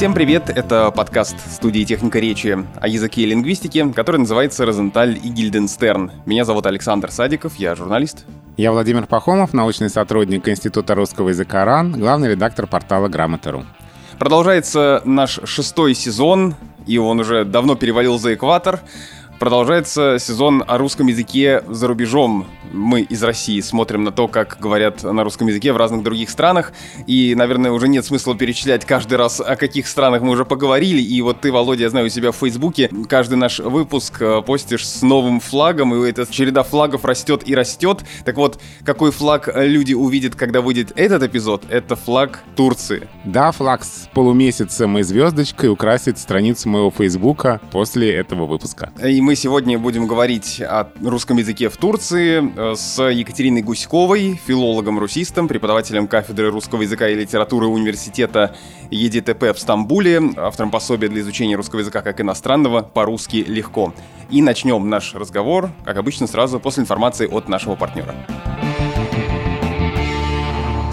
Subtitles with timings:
[0.00, 0.48] Всем привет!
[0.48, 6.10] Это подкаст студии «Техника речи» о языке и лингвистике, который называется «Розенталь и Гильденстерн».
[6.24, 8.24] Меня зовут Александр Садиков, я журналист.
[8.56, 13.64] Я Владимир Пахомов, научный сотрудник Института русского языка РАН, главный редактор портала «Грамота.ру».
[14.18, 16.54] Продолжается наш шестой сезон,
[16.86, 18.80] и он уже давно перевалил за экватор.
[19.40, 22.46] Продолжается сезон о русском языке за рубежом.
[22.74, 26.74] Мы из России смотрим на то, как говорят на русском языке в разных других странах.
[27.06, 31.00] И, наверное, уже нет смысла перечислять каждый раз, о каких странах мы уже поговорили.
[31.00, 34.86] И вот ты, Володя, я знаю, у себя в Фейсбуке каждый наш выпуск э, постишь
[34.86, 38.04] с новым флагом, и эта череда флагов растет и растет.
[38.26, 41.64] Так вот, какой флаг люди увидят, когда выйдет этот эпизод?
[41.70, 43.08] Это флаг Турции.
[43.24, 48.92] Да, флаг с полумесяцем и звездочкой украсит страницу моего Фейсбука после этого выпуска.
[49.02, 54.40] И мы мы сегодня будем говорить о русском языке в Турции э, с Екатериной Гуськовой,
[54.44, 58.56] филологом-русистом, преподавателем кафедры русского языка и литературы университета
[58.90, 63.94] ЕДТП в Стамбуле, автором пособия для изучения русского языка как иностранного по-русски легко.
[64.30, 68.12] И начнем наш разговор, как обычно, сразу после информации от нашего партнера.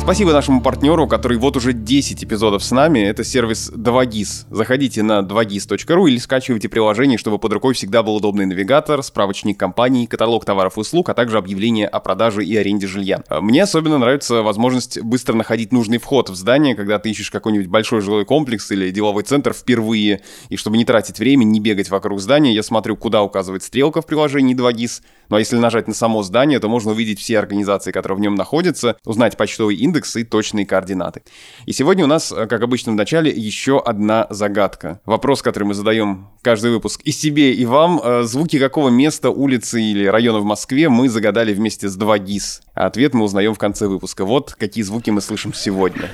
[0.08, 3.00] Спасибо нашему партнеру, который вот уже 10 эпизодов с нами.
[3.00, 4.46] Это сервис 2GIS.
[4.50, 10.08] Заходите на 2GIS.ru или скачивайте приложение, чтобы под рукой всегда был удобный навигатор, справочник компаний,
[10.08, 13.22] каталог товаров и услуг, а также объявление о продаже и аренде жилья.
[13.30, 18.00] Мне особенно нравится возможность быстро находить нужный вход в здание, когда ты ищешь какой-нибудь большой
[18.00, 20.22] жилой комплекс или деловой центр впервые.
[20.48, 24.06] И чтобы не тратить время, не бегать вокруг здания, я смотрю, куда указывает стрелка в
[24.06, 25.02] приложении 2GIS.
[25.28, 28.36] Ну а если нажать на само здание, то можно увидеть все организации, которые в нем
[28.36, 31.24] находятся, узнать почтовый индекс, индекс и точные координаты.
[31.66, 35.00] И сегодня у нас, как обычно в начале, еще одна загадка.
[35.06, 38.00] Вопрос, который мы задаем каждый выпуск и себе, и вам.
[38.04, 42.62] Э, звуки какого места, улицы или района в Москве мы загадали вместе с 2GIS?
[42.74, 44.26] А ответ мы узнаем в конце выпуска.
[44.26, 46.10] Вот какие звуки мы слышим сегодня.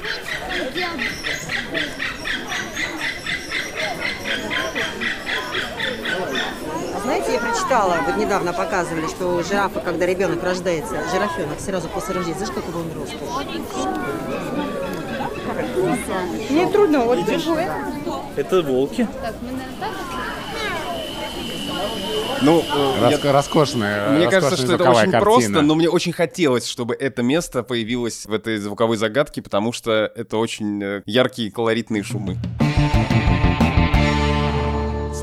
[0.74, 0.83] читала,
[8.14, 12.80] вот недавно показывали, что жирафа, когда ребенок рождается, жирафенок сразу после рождения, знаешь, как его
[12.80, 13.10] он рос?
[16.50, 18.62] Мне трудно, вот держу это.
[18.62, 19.08] волки.
[22.42, 22.62] Ну,
[23.02, 24.10] Раско- я, роскошная.
[24.10, 25.20] Мне кажется, что это очень картина.
[25.22, 30.12] просто, но мне очень хотелось, чтобы это место появилось в этой звуковой загадке, потому что
[30.14, 32.38] это очень э, яркие колоритные шумы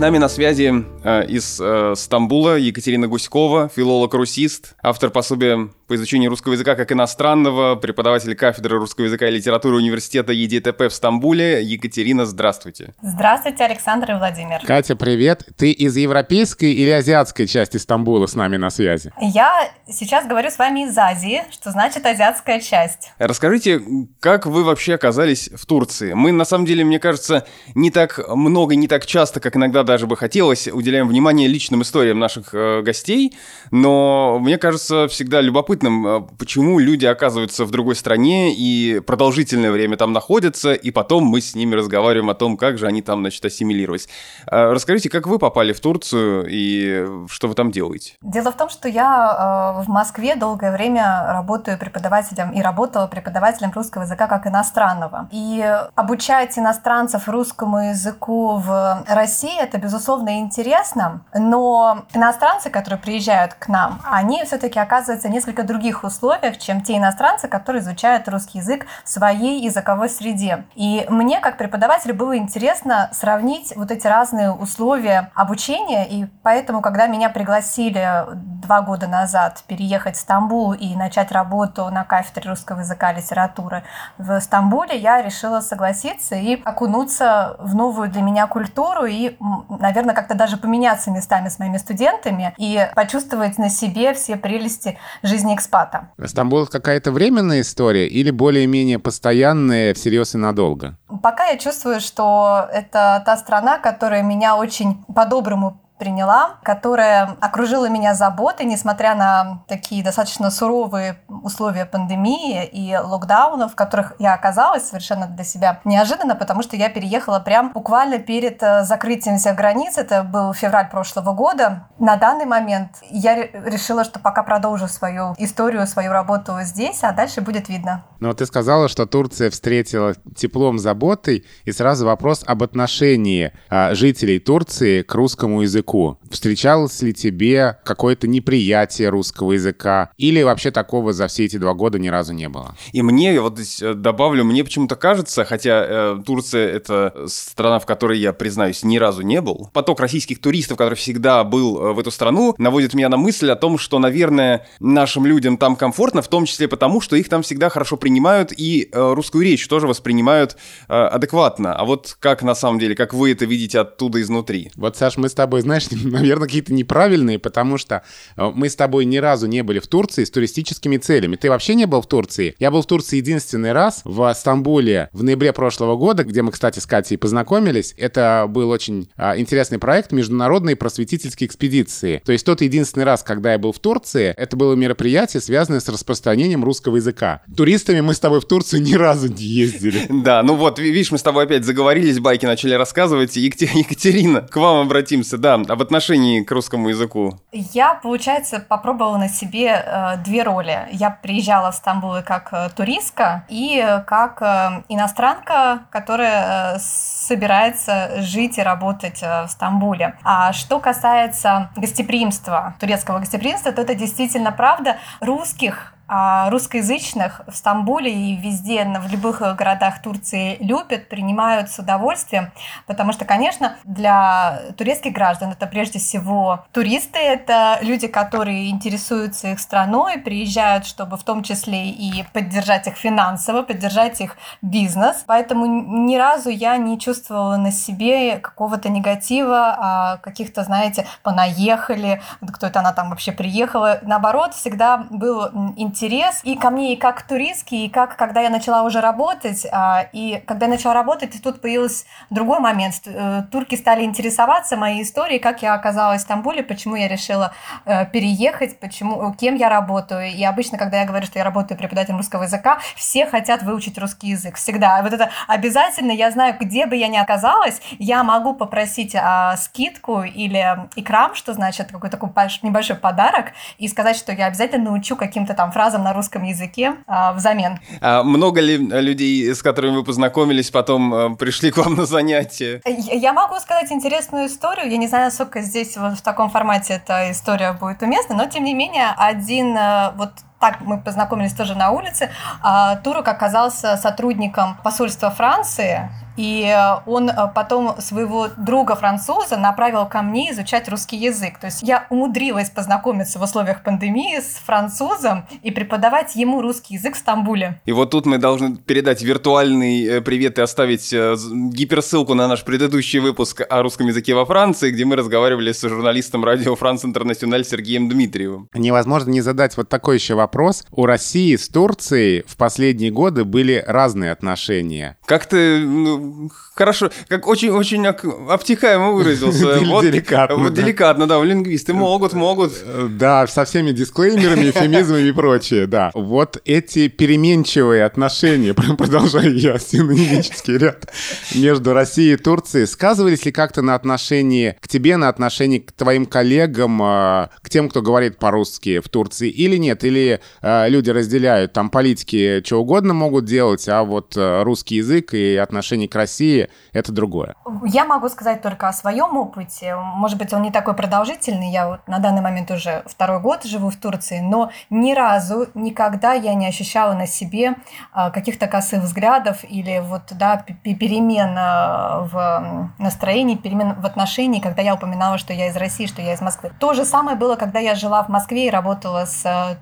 [0.00, 6.52] нами на связи э, из э, Стамбула Екатерина Гуськова, филолог-русист, автор пособия по изучению русского
[6.52, 11.64] языка как иностранного, преподаватель кафедры русского языка и литературы университета ЕДТП в Стамбуле.
[11.64, 12.94] Екатерина, здравствуйте.
[13.02, 14.60] Здравствуйте, Александр и Владимир.
[14.64, 15.48] Катя, привет.
[15.56, 19.12] Ты из европейской или азиатской части Стамбула с нами на связи?
[19.20, 23.10] Я сейчас говорю с вами из Азии, что значит азиатская часть.
[23.18, 23.82] Расскажите,
[24.20, 26.12] как вы вообще оказались в Турции?
[26.12, 30.06] Мы, на самом деле, мне кажется, не так много, не так часто, как иногда даже
[30.06, 33.36] бы хотелось, уделяем внимание личным историям наших э, гостей,
[33.72, 35.40] но мне кажется всегда
[35.80, 41.24] любопытным, э, почему люди оказываются в другой стране и продолжительное время там находятся, и потом
[41.24, 44.08] мы с ними разговариваем о том, как же они там, значит, ассимилировались.
[44.46, 48.14] Э, расскажите, как вы попали в Турцию и что вы там делаете?
[48.22, 53.72] Дело в том, что я э, в Москве долгое время работаю преподавателем и работала преподавателем
[53.72, 55.28] русского языка как иностранного.
[55.32, 55.64] И
[55.94, 64.00] обучать иностранцев русскому языку в России это безусловно, интересно, но иностранцы, которые приезжают к нам,
[64.04, 69.60] они все-таки оказываются несколько других условиях, чем те иностранцы, которые изучают русский язык в своей
[69.62, 70.64] языковой среде.
[70.74, 77.06] И мне, как преподавателю, было интересно сравнить вот эти разные условия обучения, и поэтому, когда
[77.06, 83.12] меня пригласили два года назад переехать в Стамбул и начать работу на кафедре русского языка
[83.12, 83.82] и литературы
[84.18, 89.36] в Стамбуле, я решила согласиться и окунуться в новую для меня культуру и
[89.78, 95.54] наверное, как-то даже поменяться местами с моими студентами и почувствовать на себе все прелести жизни
[95.60, 96.08] экспата.
[96.24, 100.96] Стамбул какая-то временная история или более-менее постоянная, всерьез и надолго?
[101.22, 108.14] Пока я чувствую, что это та страна, которая меня очень по-доброму приняла, которая окружила меня
[108.14, 115.26] заботой, несмотря на такие достаточно суровые условия пандемии и локдаунов, в которых я оказалась совершенно
[115.26, 119.98] для себя неожиданно, потому что я переехала прям буквально перед э, закрытием всех границ.
[119.98, 121.88] Это был февраль прошлого года.
[121.98, 127.42] На данный момент я решила, что пока продолжу свою историю, свою работу здесь, а дальше
[127.42, 128.04] будет видно.
[128.20, 134.38] Но ты сказала, что Турция встретила теплом, заботой, и сразу вопрос об отношении а, жителей
[134.38, 136.18] Турции к русскому языку языку.
[136.30, 140.10] Встречалось ли тебе какое-то неприятие русского языка?
[140.16, 142.76] Или вообще такого за все эти два года ни разу не было?
[142.92, 147.86] И мне, вот здесь э, добавлю, мне почему-то кажется, хотя э, Турция— это страна, в
[147.86, 151.98] которой я, признаюсь, ни разу не был, поток российских туристов, который всегда был э, в
[151.98, 156.28] эту страну, наводит меня на мысль о том, что, наверное, нашим людям там комфортно, в
[156.28, 160.56] том числе потому, что их там всегда хорошо принимают и э, русскую речь тоже воспринимают
[160.88, 161.74] э, адекватно.
[161.74, 164.70] А вот как на самом деле, как вы это видите оттуда изнутри?
[164.76, 168.02] Вот, Саш, мы с тобой, знаешь, наверное, какие-то неправильные, потому что
[168.36, 171.36] э, мы с тобой ни разу не были в Турции с туристическими целями.
[171.36, 172.54] Ты вообще не был в Турции?
[172.58, 176.78] Я был в Турции единственный раз в Стамбуле в ноябре прошлого года, где мы, кстати,
[176.78, 177.94] с Катей познакомились.
[177.96, 182.22] Это был очень а, интересный проект международной просветительской экспедиции.
[182.24, 185.88] То есть тот единственный раз, когда я был в Турции, это было мероприятие, связанное с
[185.88, 187.42] распространением русского языка.
[187.56, 190.06] Туристами мы с тобой в Турцию ни разу не ездили.
[190.20, 193.36] Да, ну вот, видишь, мы с тобой опять заговорились, байки начали рассказывать.
[193.36, 197.38] Екатерина, к вам обратимся, да, об отношении к русскому языку.
[197.52, 200.88] Я, получается, попробовала на себе э, две роли.
[200.92, 208.58] Я приезжала в Стамбул как э, туристка и как э, иностранка, которая э, собирается жить
[208.58, 210.16] и работать э, в Стамбуле.
[210.24, 214.96] А что касается гостеприимства, турецкого гостеприимства, то это действительно правда.
[215.20, 215.99] Русских а
[216.48, 222.50] русскоязычных в Стамбуле и везде, в любых городах Турции любят, принимают с удовольствием,
[222.86, 229.60] потому что, конечно, для турецких граждан это прежде всего туристы, это люди, которые интересуются их
[229.60, 235.22] страной, приезжают, чтобы в том числе и поддержать их финансово, поддержать их бизнес.
[235.26, 242.20] Поэтому ни разу я не чувствовала на себе какого-то негатива, а каких-то, знаете, понаехали,
[242.52, 244.00] кто это она там вообще приехала.
[244.02, 245.46] Наоборот, всегда был
[245.76, 249.00] интерес интерес и ко мне, и как к туристке, и как когда я начала уже
[249.00, 249.66] работать.
[249.70, 252.94] А, и когда я начала работать, тут появился другой момент.
[253.06, 257.52] Э, турки стали интересоваться моей историей, как я оказалась в Стамбуле, почему я решила
[257.84, 260.30] э, переехать, почему, кем я работаю.
[260.30, 264.28] И обычно, когда я говорю, что я работаю преподавателем русского языка, все хотят выучить русский
[264.28, 264.56] язык.
[264.56, 265.02] Всегда.
[265.02, 270.22] Вот это обязательно, я знаю, где бы я ни оказалась, я могу попросить а, скидку
[270.22, 272.30] или икрам, что значит какой-то такой
[272.62, 276.94] небольшой подарок, и сказать, что я обязательно научу каким-то там фразам фразам на русском языке
[277.06, 277.78] а, взамен.
[278.00, 282.80] А много ли людей, с которыми вы познакомились, потом а, пришли к вам на занятия?
[282.84, 284.88] Я могу сказать интересную историю.
[284.88, 288.64] Я не знаю, насколько здесь вот в таком формате эта история будет уместна, но тем
[288.64, 292.30] не менее один а, вот так мы познакомились тоже на улице.
[292.62, 300.06] А, Турок оказался сотрудником посольства Франции и э, он э, потом своего друга француза направил
[300.06, 301.58] ко мне изучать русский язык.
[301.58, 307.16] То есть я умудрилась познакомиться в условиях пандемии с французом и преподавать ему русский язык
[307.16, 307.80] в Стамбуле.
[307.84, 313.18] И вот тут мы должны передать виртуальный э, привет и оставить гиперссылку на наш предыдущий
[313.18, 318.08] выпуск о русском языке во Франции, где мы разговаривали с журналистом радио Франц Интернациональ Сергеем
[318.08, 318.68] Дмитриевым.
[318.72, 320.49] Невозможно не задать вот такой еще вопрос.
[320.90, 325.16] У России с Турцией в последние годы были разные отношения.
[325.26, 329.80] Как ты ну, хорошо, как очень-очень обтекаемо выразился.
[329.90, 330.56] Вот, деликатно.
[330.56, 332.72] Вот деликатно, да, лингвисты могут, могут.
[332.84, 336.10] Э, да, со всеми дисклеймерами, эфемизмами и прочее, да.
[336.14, 341.12] Вот эти переменчивые отношения, продолжаю я синонимический ряд,
[341.54, 346.26] между Россией и Турцией, сказывались ли как-то на отношении к тебе, на отношении к твоим
[346.26, 350.04] коллегам, э, к тем, кто говорит по-русски в Турции, или нет?
[350.04, 355.56] Или э, люди разделяют, там политики что угодно могут делать, а вот русский язык и
[355.56, 357.54] отношение к России— это другое.
[357.84, 359.94] Я могу сказать только о своем опыте.
[359.96, 361.70] Может быть, он не такой продолжительный.
[361.70, 366.32] Я вот на данный момент уже второй год живу в Турции, но ни разу, никогда
[366.32, 367.74] я не ощущала на себе
[368.12, 374.82] а, каких-то косых взглядов или вот, да, перемен а, в настроении, перемен в отношении, когда
[374.82, 376.72] я упоминала, что я из России, что я из Москвы.
[376.78, 379.76] То же самое было, когда я жила в Москве и работала с а,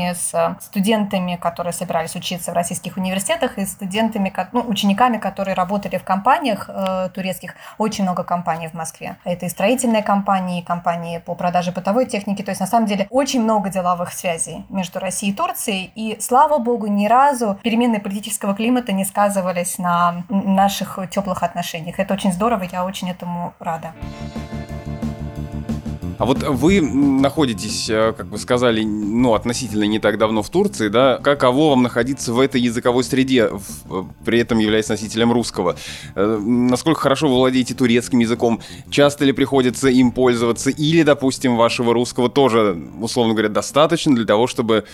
[0.00, 5.98] турками, с студентами, которые собирались учиться в российских университетах, и студентами, ну, учениками, которые работали
[5.98, 9.16] в компаниях э, турецких, очень много компаний в Москве.
[9.24, 12.42] Это и строительные компании, и компании по продаже бытовой техники.
[12.42, 15.92] То есть, на самом деле, очень много деловых связей между Россией и Турцией.
[15.94, 21.98] И, слава богу, ни разу перемены политического климата не сказывались на наших теплых отношениях.
[21.98, 23.92] Это очень здорово, я очень этому рада.
[26.20, 30.88] А вот вы находитесь, э, как вы сказали, ну, относительно не так давно в Турции,
[30.88, 31.16] да?
[31.16, 35.76] Каково вам находиться в этой языковой среде, э, при этом являясь носителем русского?
[36.14, 38.60] Э, насколько хорошо вы владеете турецким языком?
[38.90, 40.68] Часто ли приходится им пользоваться?
[40.68, 44.84] Или, допустим, вашего русского тоже, условно говоря, достаточно для того, чтобы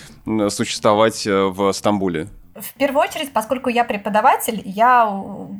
[0.49, 2.29] существовать в Стамбуле?
[2.59, 5.11] В первую очередь, поскольку я преподаватель, я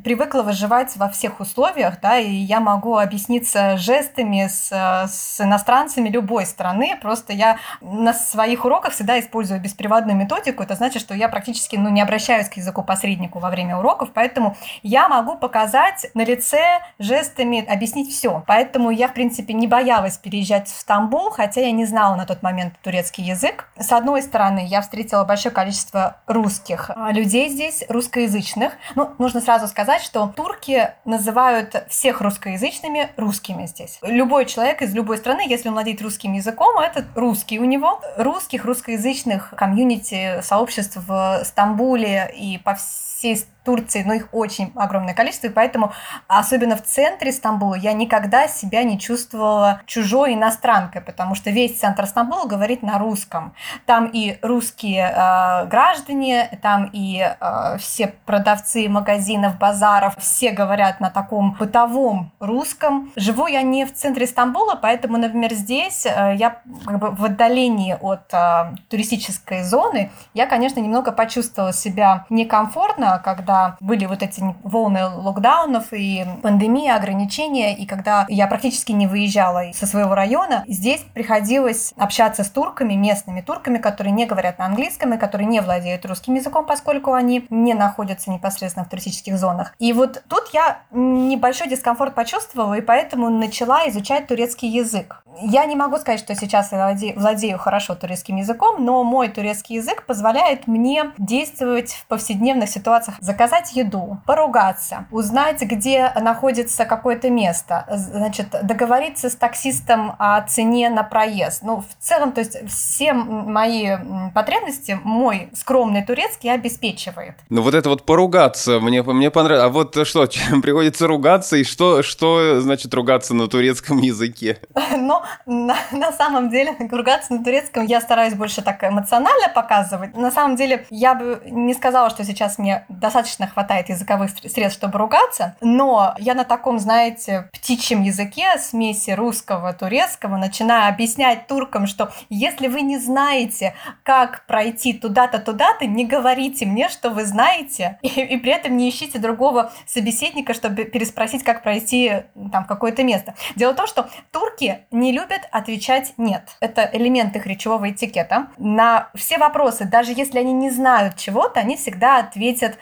[0.03, 6.45] привыкла выживать во всех условиях, да, и я могу объясниться жестами с, с иностранцами любой
[6.45, 6.97] страны.
[7.01, 10.63] Просто я на своих уроках всегда использую бесприводную методику.
[10.63, 15.07] Это значит, что я практически ну, не обращаюсь к языку-посреднику во время уроков, поэтому я
[15.07, 18.43] могу показать на лице жестами, объяснить все.
[18.47, 22.41] Поэтому я, в принципе, не боялась переезжать в Стамбул, хотя я не знала на тот
[22.41, 23.69] момент турецкий язык.
[23.77, 28.73] С одной стороны, я встретила большое количество русских людей здесь, русскоязычных.
[28.95, 33.99] Ну, нужно сразу сказать, что турки называют всех русскоязычными русскими здесь.
[34.01, 38.01] Любой человек из любой страны, если он владеет русским языком, это русский у него.
[38.17, 45.47] Русских, русскоязычных комьюнити, сообществ в Стамбуле и по всей Турции, но их очень огромное количество,
[45.47, 45.91] и поэтому,
[46.29, 52.05] особенно в центре Стамбула, я никогда себя не чувствовала чужой иностранкой, потому что весь центр
[52.05, 53.53] Стамбула говорит на русском.
[53.85, 61.09] Там и русские э, граждане, там и э, все продавцы магазинов, базаров, все говорят на
[61.09, 63.11] таком бытовом русском.
[63.17, 67.97] Живу я не в центре Стамбула, поэтому, например, здесь э, я как бы в отдалении
[67.99, 75.05] от э, туристической зоны, я, конечно, немного почувствовала себя некомфортно, когда были вот эти волны
[75.05, 81.93] локдаунов и пандемии, ограничения, и когда я практически не выезжала со своего района, здесь приходилось
[81.97, 86.35] общаться с турками, местными турками, которые не говорят на английском и которые не владеют русским
[86.35, 89.73] языком, поскольку они не находятся непосредственно в туристических зонах.
[89.79, 95.23] И вот тут я небольшой дискомфорт почувствовала, и поэтому начала изучать турецкий язык.
[95.39, 100.05] Я не могу сказать, что сейчас я владею хорошо турецким языком, но мой турецкий язык
[100.05, 108.47] позволяет мне действовать в повседневных ситуациях, заказать еду, поругаться, узнать, где находится какое-то место, значит,
[108.63, 111.63] договориться с таксистом о цене на проезд.
[111.63, 113.97] Ну, в целом, то есть все мои
[114.33, 117.35] потребности мой скромный турецкий обеспечивает.
[117.49, 119.65] Ну, вот это вот поругаться, мне, мне понравилось.
[119.65, 124.59] А вот что, чем приходится ругаться, и что, что значит ругаться на турецком языке?
[124.97, 130.15] Ну, на, на самом деле ругаться на турецком я стараюсь больше так эмоционально показывать.
[130.15, 134.97] На самом деле я бы не сказала, что сейчас мне достаточно хватает языковых средств, чтобы
[134.97, 142.11] ругаться, но я на таком, знаете, птичьем языке, смеси русского, турецкого, начинаю объяснять туркам, что
[142.29, 148.07] если вы не знаете, как пройти туда-то, туда-то, не говорите мне, что вы знаете, и,
[148.07, 153.35] и при этом не ищите другого собеседника, чтобы переспросить, как пройти там какое-то место.
[153.55, 156.55] Дело в том, что турки не любят отвечать «нет».
[156.61, 158.47] Это элемент их речевого этикета.
[158.57, 162.77] На все вопросы, даже если они не знают чего-то, они всегда ответят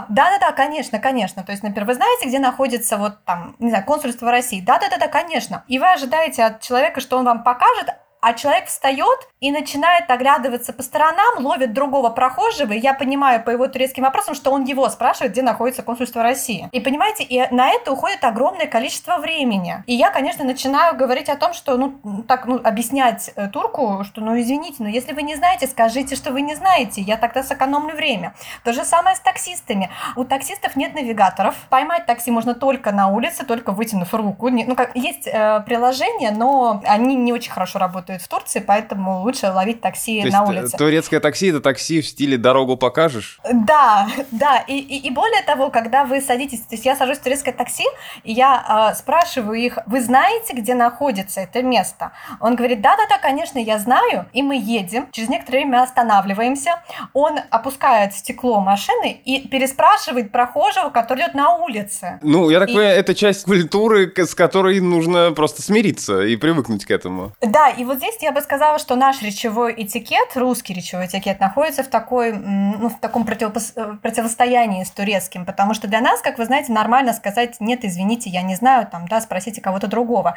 [0.00, 1.42] «а, да-да-да, конечно, конечно».
[1.42, 4.60] То есть, например, вы знаете, где находится вот там, не знаю, консульство России?
[4.60, 5.64] Да-да-да, конечно.
[5.68, 10.72] И вы ожидаете от человека, что он вам покажет, а человек встает и начинает оглядываться
[10.72, 14.88] по сторонам, ловит другого прохожего, и я понимаю по его турецким вопросам, что он его
[14.88, 16.68] спрашивает, где находится консульство России.
[16.72, 19.82] И понимаете, и на это уходит огромное количество времени.
[19.86, 24.20] И я, конечно, начинаю говорить о том, что, ну, так, ну, объяснять э, турку, что,
[24.20, 27.94] ну, извините, но если вы не знаете, скажите, что вы не знаете, я тогда сэкономлю
[27.94, 28.34] время.
[28.64, 29.90] То же самое с таксистами.
[30.16, 31.54] У таксистов нет навигаторов.
[31.70, 34.50] Поймать такси можно только на улице, только вытянув руку.
[34.50, 39.20] Ну, как есть э, приложения, но они не очень хорошо работают работают в Турции, поэтому
[39.22, 40.76] лучше ловить такси То на есть, улице.
[40.76, 43.38] Турецкое такси это такси в стиле дорогу покажешь?
[43.52, 44.58] Да, да.
[44.66, 47.84] И, и, и более того, когда вы садитесь, то есть я сажусь в турецкое такси,
[48.24, 52.12] и я э, спрашиваю их, вы знаете, где находится это место?
[52.40, 54.26] Он говорит, да-да-да, конечно, я знаю.
[54.32, 61.20] И мы едем, через некоторое время останавливаемся, он опускает стекло машины и переспрашивает прохожего, который
[61.24, 62.18] идет на улице.
[62.22, 66.84] Ну, я так И- понимаю, это часть культуры, с которой нужно просто смириться и привыкнуть
[66.84, 67.32] к этому.
[67.40, 71.82] Да, и вот здесь я бы сказала, что наш речевой этикет, русский речевой этикет, находится
[71.82, 76.38] в, такой, ну, в таком противопос- э, противостоянии с турецким, потому что для нас, как
[76.38, 80.34] вы знаете, нормально сказать «нет, извините, я не знаю», там, да, спросите кого-то другого.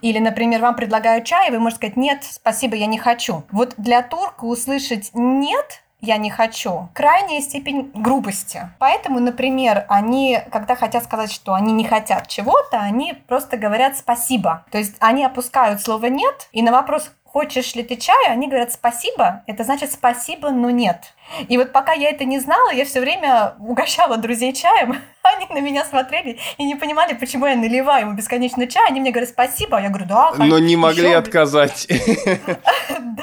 [0.00, 3.44] Или, например, вам предлагают чай, и вы можете сказать «нет, спасибо, я не хочу».
[3.52, 6.88] Вот для турка услышать «нет» я не хочу.
[6.92, 8.68] Крайняя степень грубости.
[8.78, 14.64] Поэтому, например, они, когда хотят сказать, что они не хотят чего-то, они просто говорят спасибо.
[14.70, 18.72] То есть они опускают слово нет, и на вопрос хочешь ли ты чаю, они говорят
[18.72, 21.14] спасибо, это значит спасибо, но нет.
[21.48, 25.64] И вот пока я это не знала, я все время угощала друзей чаем, они на
[25.64, 29.80] меня смотрели и не понимали, почему я наливаю ему бесконечно чай, они мне говорят спасибо,
[29.80, 31.14] я говорю, да, Но не могли бы».
[31.14, 31.88] отказать.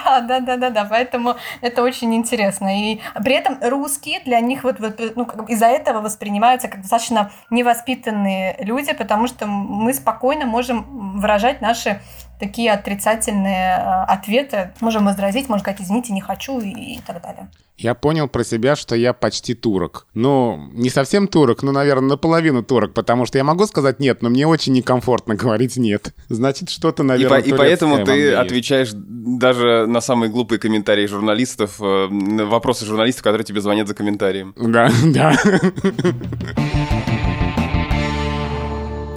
[0.06, 0.86] Да, да, да, да, да.
[0.86, 2.80] Поэтому это очень интересно.
[2.80, 8.56] И при этом русские для них вот, вот ну, из-за этого воспринимаются как достаточно невоспитанные
[8.60, 12.02] люди, потому что мы спокойно можем выражать наши
[12.40, 14.72] такие отрицательные э, ответы.
[14.80, 17.50] Можем возразить, можно сказать, извините, не хочу и, и так далее.
[17.78, 20.06] Я понял про себя, что я почти турок.
[20.14, 24.30] Ну, не совсем турок, но, наверное, наполовину турок, потому что я могу сказать нет, но
[24.30, 26.14] мне очень некомфортно говорить нет.
[26.28, 31.78] Значит, что-то, наверное, И, по, и поэтому ты отвечаешь даже на самые глупые комментарии журналистов,
[31.80, 32.08] э,
[32.46, 34.54] вопросы журналистов, которые тебе звонят за комментарием.
[34.58, 35.36] Да, да.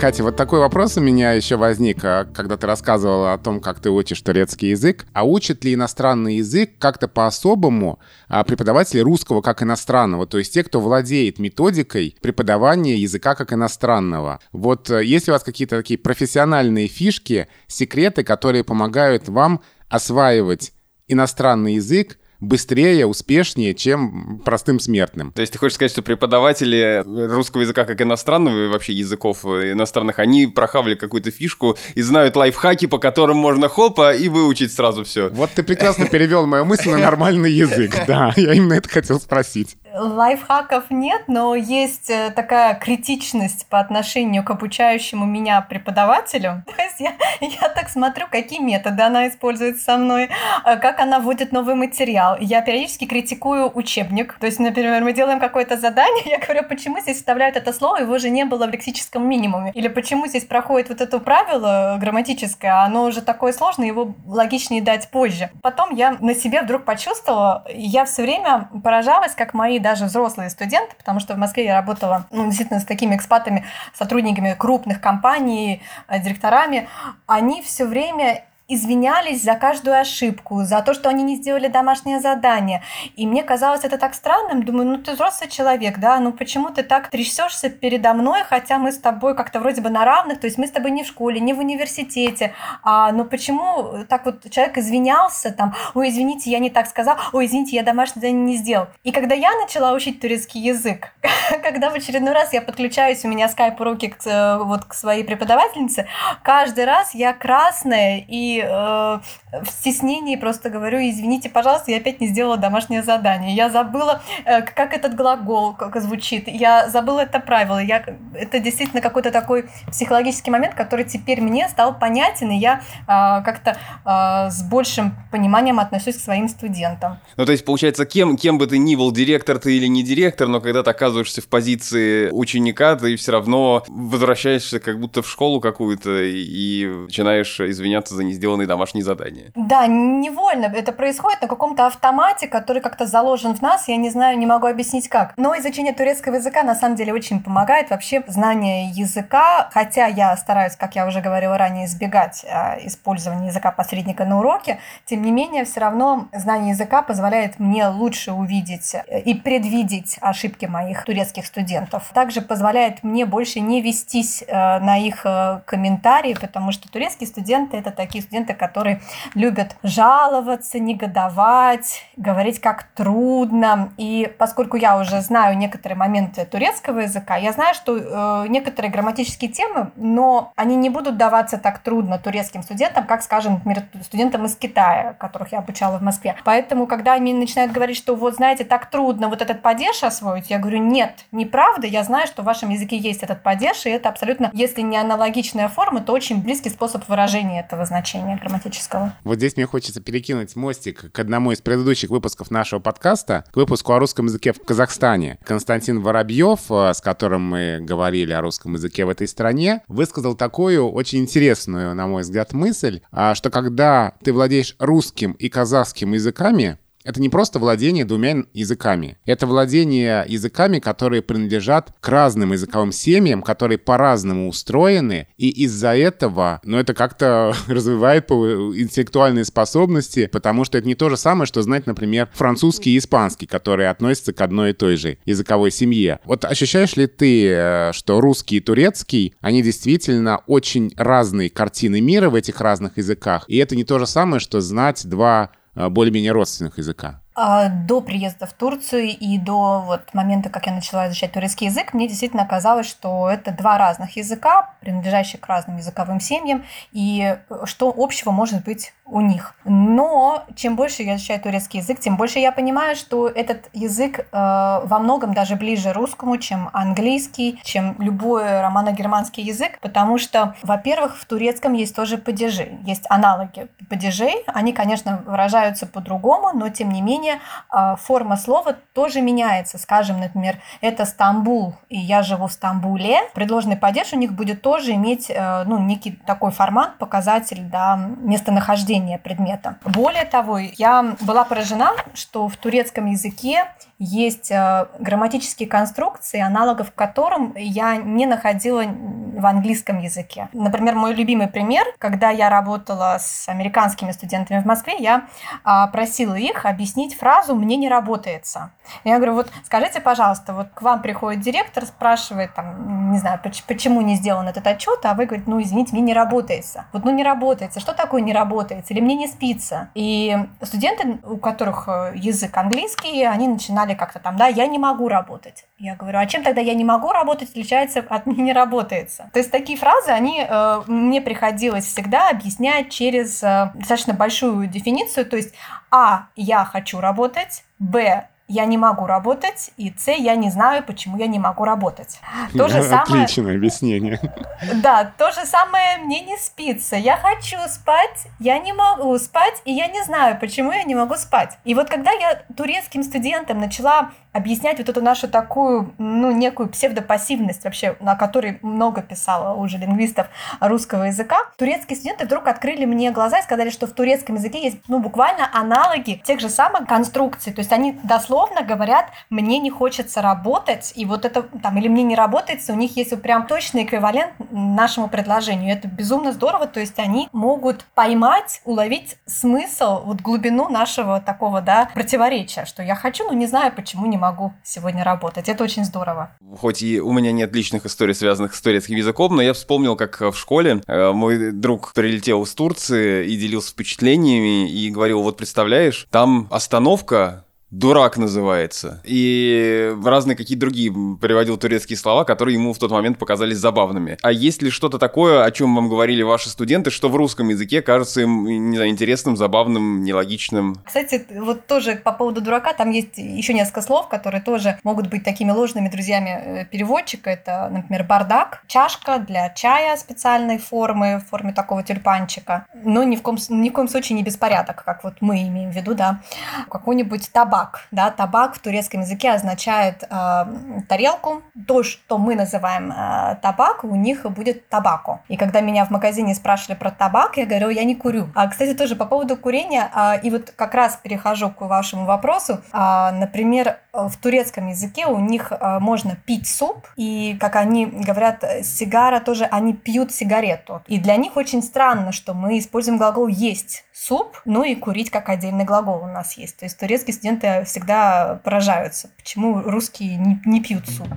[0.02, 3.78] Катя, вот такой вопрос у меня еще возник, а, когда ты рассказывала о том, как
[3.78, 5.06] ты учишь турецкий язык.
[5.12, 10.26] А учат ли иностранный язык как-то по-особому а, преподаватели русского как иностранного?
[10.26, 14.40] То есть те, кто владеет методикой преподавания языка как иностранного.
[14.50, 20.72] Вот э, есть ли у вас какие-то такие профессиональные фишки, секреты, которые помогают вам осваивать
[21.06, 25.32] иностранный язык быстрее, успешнее, чем простым смертным.
[25.32, 30.48] То есть ты хочешь сказать, что преподаватели русского языка как иностранного вообще языков иностранных, они
[30.48, 35.30] прохавали какую-то фишку и знают лайфхаки, по которым можно хопа и выучить сразу все.
[35.30, 37.92] Вот ты прекрасно перевел мою мысль на нормальный язык.
[38.12, 39.76] Да, я именно это хотел спросить.
[39.94, 46.62] Лайфхаков нет, но есть э, такая критичность по отношению к обучающему меня преподавателю.
[46.76, 50.30] То есть я, я так смотрю, какие методы она использует со мной,
[50.64, 52.36] э, как она вводит новый материал.
[52.40, 54.36] Я периодически критикую учебник.
[54.40, 58.18] То есть, например, мы делаем какое-то задание, я говорю, почему здесь вставляют это слово, его
[58.18, 59.72] же не было в лексическом минимуме.
[59.74, 65.10] Или почему здесь проходит вот это правило грамматическое, оно уже такое сложное, его логичнее дать
[65.10, 65.50] позже.
[65.62, 70.94] Потом я на себе вдруг почувствовала, я все время поражалась, как мои даже взрослые студенты,
[70.96, 76.20] потому что в Москве я работала ну, действительно с такими экспатами, сотрудниками крупных компаний, э,
[76.20, 76.88] директорами,
[77.26, 82.82] они все время извинялись за каждую ошибку, за то, что они не сделали домашнее задание.
[83.16, 84.62] И мне казалось это так странным.
[84.62, 88.92] Думаю, ну ты взрослый человек, да, ну почему ты так трясешься передо мной, хотя мы
[88.92, 91.40] с тобой как-то вроде бы на равных, то есть мы с тобой не в школе,
[91.40, 96.70] не в университете, а, но почему так вот человек извинялся там, ой, извините, я не
[96.70, 98.86] так сказал, ой, извините, я домашнее задание не сделал.
[99.02, 101.12] И когда я начала учить турецкий язык,
[101.62, 106.06] когда в очередной раз я подключаюсь, у меня скайп-уроки к, э, вот, к своей преподавательнице,
[106.42, 112.28] каждый раз я красная и э, в стеснении просто говорю, извините, пожалуйста, я опять не
[112.28, 113.54] сделала домашнее задание.
[113.54, 116.48] Я забыла, э, как этот глагол как звучит.
[116.48, 117.78] Я забыла это правило.
[117.78, 118.04] Я,
[118.34, 123.76] это действительно какой-то такой психологический момент, который теперь мне стал понятен, и я э, как-то
[124.04, 127.18] э, с большим пониманием отношусь к своим студентам.
[127.36, 130.48] Ну, то есть, получается, кем, кем бы ты ни был, директор ты или не директор,
[130.48, 135.60] но когда ты оказываешься в позиции ученика, ты все равно возвращаешься как будто в школу
[135.60, 139.50] какую-то и начинаешь извиняться за не сделанные домашние задания.
[139.54, 140.66] Да, невольно.
[140.66, 143.88] Это происходит на каком-то автомате, который как-то заложен в нас.
[143.88, 145.32] Я не знаю, не могу объяснить как.
[145.36, 147.90] Но изучение турецкого языка на самом деле очень помогает.
[147.90, 153.72] Вообще знание языка, хотя я стараюсь, как я уже говорила ранее, избегать э, использования языка
[153.72, 159.20] посредника на уроке, тем не менее, все равно знание языка позволяет мне лучше увидеть э,
[159.20, 162.10] и предвидеть ошибки моих турецких студентов.
[162.12, 167.78] Также позволяет мне больше не вестись э, на их э, комментарии, потому что турецкие студенты
[167.78, 168.22] это такие
[168.54, 169.00] которые
[169.34, 173.92] любят жаловаться, негодовать, говорить как трудно.
[173.96, 179.50] И поскольку я уже знаю некоторые моменты турецкого языка, я знаю, что э, некоторые грамматические
[179.50, 184.56] темы, но они не будут даваться так трудно турецким студентам, как, скажем, например, студентам из
[184.56, 186.36] Китая, которых я обучала в Москве.
[186.44, 190.58] Поэтому, когда они начинают говорить, что вот, знаете, так трудно вот этот падеж освоить, я
[190.58, 194.50] говорю, нет, неправда, я знаю, что в вашем языке есть этот падеж, и это абсолютно,
[194.52, 199.14] если не аналогичная форма, то очень близкий способ выражения этого значения грамматического.
[199.24, 203.92] Вот здесь мне хочется перекинуть мостик к одному из предыдущих выпусков нашего подкаста, к выпуску
[203.92, 205.38] о русском языке в Казахстане.
[205.44, 210.90] Константин Воробьев, э, с которым мы говорили о русском языке в этой стране, высказал такую
[210.90, 216.78] очень интересную, на мой взгляд, мысль, а, что когда ты владеешь русским и казахским языками,
[217.04, 219.18] это не просто владение двумя языками.
[219.26, 226.60] Это владение языками, которые принадлежат к разным языковым семьям, которые по-разному устроены, и из-за этого,
[226.64, 231.86] ну, это как-то развивает интеллектуальные способности, потому что это не то же самое, что знать,
[231.86, 236.20] например, французский и испанский, которые относятся к одной и той же языковой семье.
[236.24, 242.30] Вот ощущаешь ли ты, э, что русский и турецкий, они действительно очень разные картины мира
[242.30, 246.78] в этих разных языках, и это не то же самое, что знать два более-менее родственных
[246.78, 247.20] языка?
[247.34, 251.94] А, до приезда в Турцию и до вот момента, как я начала изучать турецкий язык,
[251.94, 257.92] мне действительно казалось, что это два разных языка, принадлежащих к разным языковым семьям, и что
[257.96, 259.54] общего может быть у них.
[259.64, 264.24] Но чем больше я изучаю турецкий язык, тем больше я понимаю, что этот язык э,
[264.32, 271.26] во многом даже ближе русскому, чем английский, чем любой романо-германский язык, потому что, во-первых, в
[271.26, 274.44] турецком есть тоже падежи, есть аналоги падежей.
[274.46, 277.38] Они, конечно, выражаются по-другому, но тем не менее
[277.70, 279.76] э, форма слова тоже меняется.
[279.76, 283.18] Скажем, например, это Стамбул, и я живу в Стамбуле.
[283.34, 289.01] Предложенный падеж у них будет тоже иметь э, ну, некий такой формат, показатель да, местонахождения
[289.18, 289.76] предмета.
[289.84, 293.66] Более того, я была поражена, что в турецком языке
[294.02, 300.48] есть э, грамматические конструкции, аналогов которым я не находила в английском языке.
[300.52, 305.26] Например, мой любимый пример, когда я работала с американскими студентами в Москве, я
[305.64, 308.72] а, просила их объяснить фразу «мне не работается».
[309.04, 314.00] Я говорю, вот скажите, пожалуйста, вот к вам приходит директор, спрашивает, там, не знаю, почему
[314.00, 316.86] не сделан этот отчет, а вы говорите, ну, извините, мне не работается.
[316.92, 317.80] Вот, ну, не работается.
[317.80, 318.92] Что такое не работается?
[318.92, 319.90] Или мне не спится?
[319.94, 325.08] И студенты, у которых э, язык английский, они начинали как-то там, да, я не могу
[325.08, 325.64] работать.
[325.78, 329.30] Я говорю, а чем тогда я не могу работать отличается от не работается?
[329.32, 335.26] То есть такие фразы, они э, мне приходилось всегда объяснять через э, достаточно большую дефиницию,
[335.26, 335.54] то есть
[335.90, 341.16] А, я хочу работать, Б, я не могу работать, и С, я не знаю, почему
[341.16, 342.20] я не могу работать.
[342.56, 343.24] То же самое...
[343.24, 344.20] Отличное объяснение.
[344.74, 346.96] Да, то же самое мне не спится.
[346.96, 351.16] Я хочу спать, я не могу спать, и я не знаю, почему я не могу
[351.16, 351.58] спать.
[351.64, 357.64] И вот когда я турецким студентам начала объяснять вот эту нашу такую, ну, некую псевдопассивность
[357.64, 360.28] вообще, на которой много писала уже лингвистов
[360.60, 364.78] русского языка, турецкие студенты вдруг открыли мне глаза и сказали, что в турецком языке есть,
[364.88, 367.52] ну, буквально аналоги тех же самых конструкций.
[367.52, 372.02] То есть они дословно говорят, мне не хочется работать, и вот это там, или мне
[372.02, 375.72] не работается, у них есть вот прям точный эквивалент нашему предложению.
[375.72, 381.90] Это безумно здорово, то есть они могут поймать, уловить смысл, вот глубину нашего такого, да,
[381.92, 385.48] противоречия, что я хочу, но не знаю, почему не могу сегодня работать.
[385.48, 386.30] Это очень здорово.
[386.56, 390.20] Хоть и у меня нет личных историй, связанных с турецким языком, но я вспомнил, как
[390.20, 396.06] в школе э, мой друг прилетел из Турции и делился впечатлениями и говорил, вот представляешь,
[396.10, 399.00] там остановка дурак называется.
[399.02, 404.18] И разные какие-то другие приводил турецкие слова, которые ему в тот момент показались забавными.
[404.22, 407.80] А есть ли что-то такое, о чем вам говорили ваши студенты, что в русском языке
[407.80, 410.76] кажется им, не знаю, интересным, забавным, нелогичным?
[410.84, 415.24] Кстати, вот тоже по поводу дурака, там есть еще несколько слов, которые тоже могут быть
[415.24, 417.30] такими ложными друзьями э, переводчика.
[417.30, 422.66] Это, например, бардак, чашка для чая специальной формы, в форме такого тюльпанчика.
[422.84, 425.74] Но ни в, коем, ни в коем случае не беспорядок, как вот мы имеем в
[425.74, 426.20] виду, да.
[426.68, 427.80] Какой-нибудь табак табак.
[427.90, 428.10] Да?
[428.10, 430.44] Табак в турецком языке означает э,
[430.88, 431.42] тарелку.
[431.66, 435.20] То, что мы называем э, табак, у них будет табако.
[435.28, 438.28] И когда меня в магазине спрашивали про табак, я говорю, я не курю.
[438.34, 442.60] А, кстати, тоже по поводу курения, э, и вот как раз перехожу к вашему вопросу.
[442.72, 448.42] Э, например, в турецком языке у них э, можно пить суп, и, как они говорят,
[448.62, 450.82] сигара тоже, они пьют сигарету.
[450.86, 455.28] И для них очень странно, что мы используем глагол «есть» суп, ну и курить как
[455.28, 456.56] отдельный глагол у нас есть.
[456.56, 461.08] То есть турецкие студенты всегда поражаются, почему русские не, не пьют суп.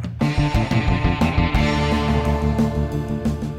[1.20, 1.25] К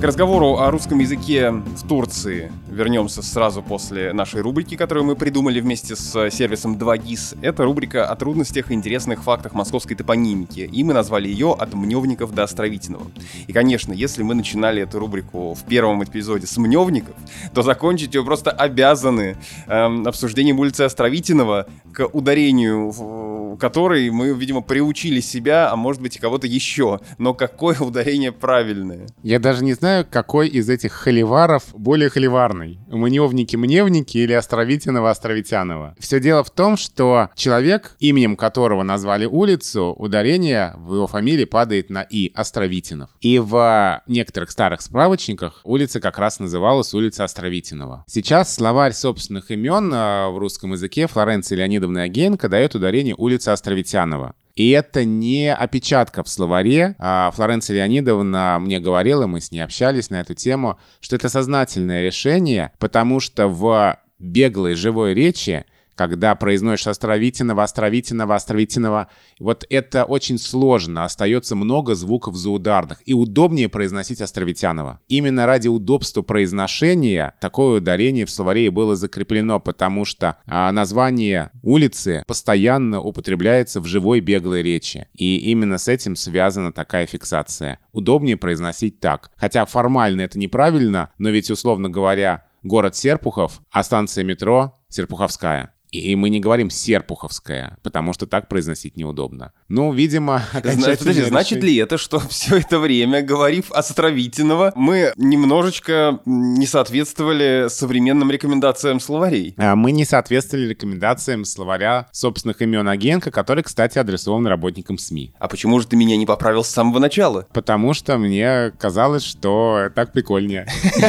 [0.07, 5.97] разговору о русском языке в Турции вернемся сразу после нашей рубрики, которую мы придумали вместе
[5.97, 7.39] с сервисом 2GIS.
[7.43, 12.33] Это рубрика о трудностях и интересных фактах московской топонимики, и мы назвали ее «От Мневников
[12.33, 13.11] до Островитиного».
[13.49, 17.17] И, конечно, если мы начинали эту рубрику в первом эпизоде с Мневников,
[17.53, 24.63] то закончить ее просто обязаны эм, обсуждением улицы Островитиного к ударению, в которой мы, видимо,
[24.63, 27.01] приучили себя, а может быть и кого-то еще.
[27.19, 29.07] Но какое ударение правильное?
[29.23, 32.79] Я даже не знаю, какой из этих холиваров более холиварный.
[32.89, 35.95] Мневники-мневники или Островитинова-Островитянова.
[35.99, 41.91] Все дело в том, что человек, именем которого назвали улицу, ударение в его фамилии падает
[41.91, 43.11] на «и»— Островитинов.
[43.21, 48.05] И в некоторых старых справочниках улица как раз называлась улица Островитинова.
[48.07, 54.35] Сейчас словарь собственных имен а, в русском языке Флоренции Леонидовны Агенко дает ударение улица Островитянова.
[54.55, 56.97] И это не опечатка в словаре.
[56.99, 62.03] А Флоренция Леонидовна мне говорила, мы с ней общались на эту тему, что это сознательное
[62.03, 65.67] решение, потому что в беглой живой речи
[65.97, 69.09] когда произносишь Островитинова, Островитинова, Островитинова.
[69.41, 75.01] Вот это очень сложно, остается много звуков заударных, и удобнее произносить Островитянова.
[75.09, 82.23] Именно ради удобства произношения такое ударение в словаре было закреплено, потому что а, название улицы
[82.27, 87.79] постоянно употребляется в живой беглой речи, и именно с этим связана такая фиксация.
[87.93, 89.31] Удобнее произносить так.
[89.37, 95.76] Хотя формально это неправильно, но ведь, условно говоря, город Серпухов, а станция метро Серпуховская.
[96.01, 99.53] И мы не говорим Серпуховская, потому что так произносить неудобно.
[99.69, 106.21] Ну, видимо, Значит, подожди, значит ли это, что все это время, говорив Островитиного, мы немножечко
[106.25, 109.55] не соответствовали современным рекомендациям словарей?
[109.57, 115.35] А, Мы не соответствовали рекомендациям словаря собственных имен Агенко, который, кстати, адресован работникам СМИ.
[115.39, 117.47] А почему же ты меня не поправил с самого начала?
[117.53, 120.67] Потому что мне казалось, что так прикольнее.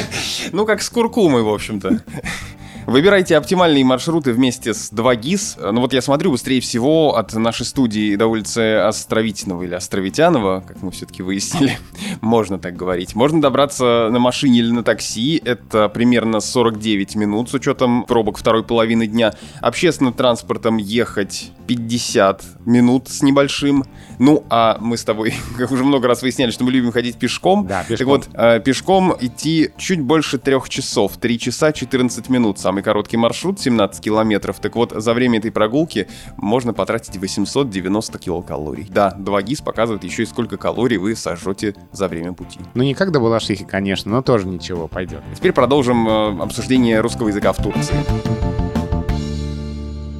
[0.52, 2.02] Ну, как с куркумой, в общем-то.
[2.88, 5.72] Выбирайте оптимальные маршруты вместе с 2GIS.
[5.74, 10.82] Ну вот я смотрю, быстрее всего от нашей студии до улицы Островитиного или Островитянова, как
[10.82, 11.78] мы все-таки выяснили,
[12.22, 13.14] можно так говорить.
[13.14, 15.42] Можно добраться на машине или на такси.
[15.44, 19.34] Это примерно 49 минут с учетом пробок второй половины дня.
[19.60, 23.84] Общественным транспортом ехать 50 минут с небольшим.
[24.20, 27.68] Ну, а мы с тобой как уже много раз выясняли, что мы любим ходить пешком.
[27.68, 28.08] Да, Так пешком.
[28.08, 31.18] вот, э, пешком идти чуть больше трех часов.
[31.18, 32.60] 3 часа 14 минут.
[32.60, 34.60] Самый короткий маршрут 17 километров.
[34.60, 38.88] Так вот, за время этой прогулки можно потратить 890 килокалорий.
[38.90, 42.60] Да, 2 ГИС показывает еще и сколько калорий вы сожжете за время пути.
[42.74, 45.22] Ну, не как до Балашихи, конечно, но тоже ничего, пойдет.
[45.36, 48.57] Теперь продолжим э, обсуждение русского языка в Турции.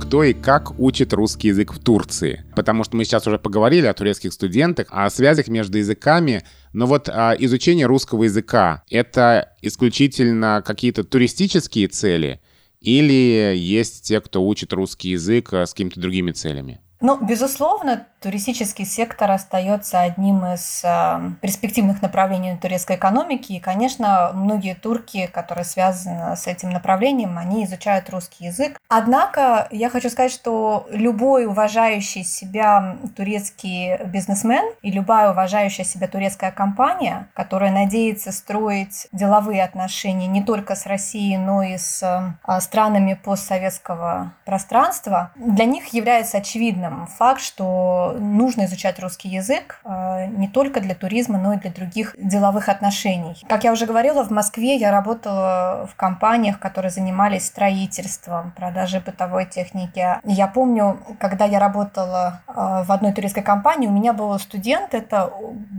[0.08, 2.46] Кто и как учит русский язык в Турции.
[2.56, 6.44] Потому что мы сейчас уже поговорили о турецких студентах, о связях между языками.
[6.72, 12.40] Но вот а, изучение русского языка— это исключительно какие-то туристические цели
[12.80, 16.80] или есть те, кто учит русский язык а, с какими-то другими целями?
[17.00, 23.54] Ну, безусловно, туристический сектор остается одним из э, перспективных направлений турецкой экономики.
[23.54, 28.80] И, конечно, многие турки, которые связаны с этим направлением, они изучают русский язык.
[28.90, 36.52] Однако я хочу сказать, что любой уважающий себя турецкий бизнесмен и любая уважающая себя турецкая
[36.52, 43.14] компания, которая надеется строить деловые отношения не только с Россией, но и с э, странами
[43.14, 46.87] постсоветского пространства, для них является очевидным
[47.18, 52.16] факт, что нужно изучать русский язык э, не только для туризма, но и для других
[52.18, 53.36] деловых отношений.
[53.48, 59.46] Как я уже говорила, в Москве я работала в компаниях, которые занимались строительством, продажей бытовой
[59.46, 60.20] техники.
[60.24, 62.52] Я помню, когда я работала э,
[62.84, 65.32] в одной турецкой компании, у меня был студент, это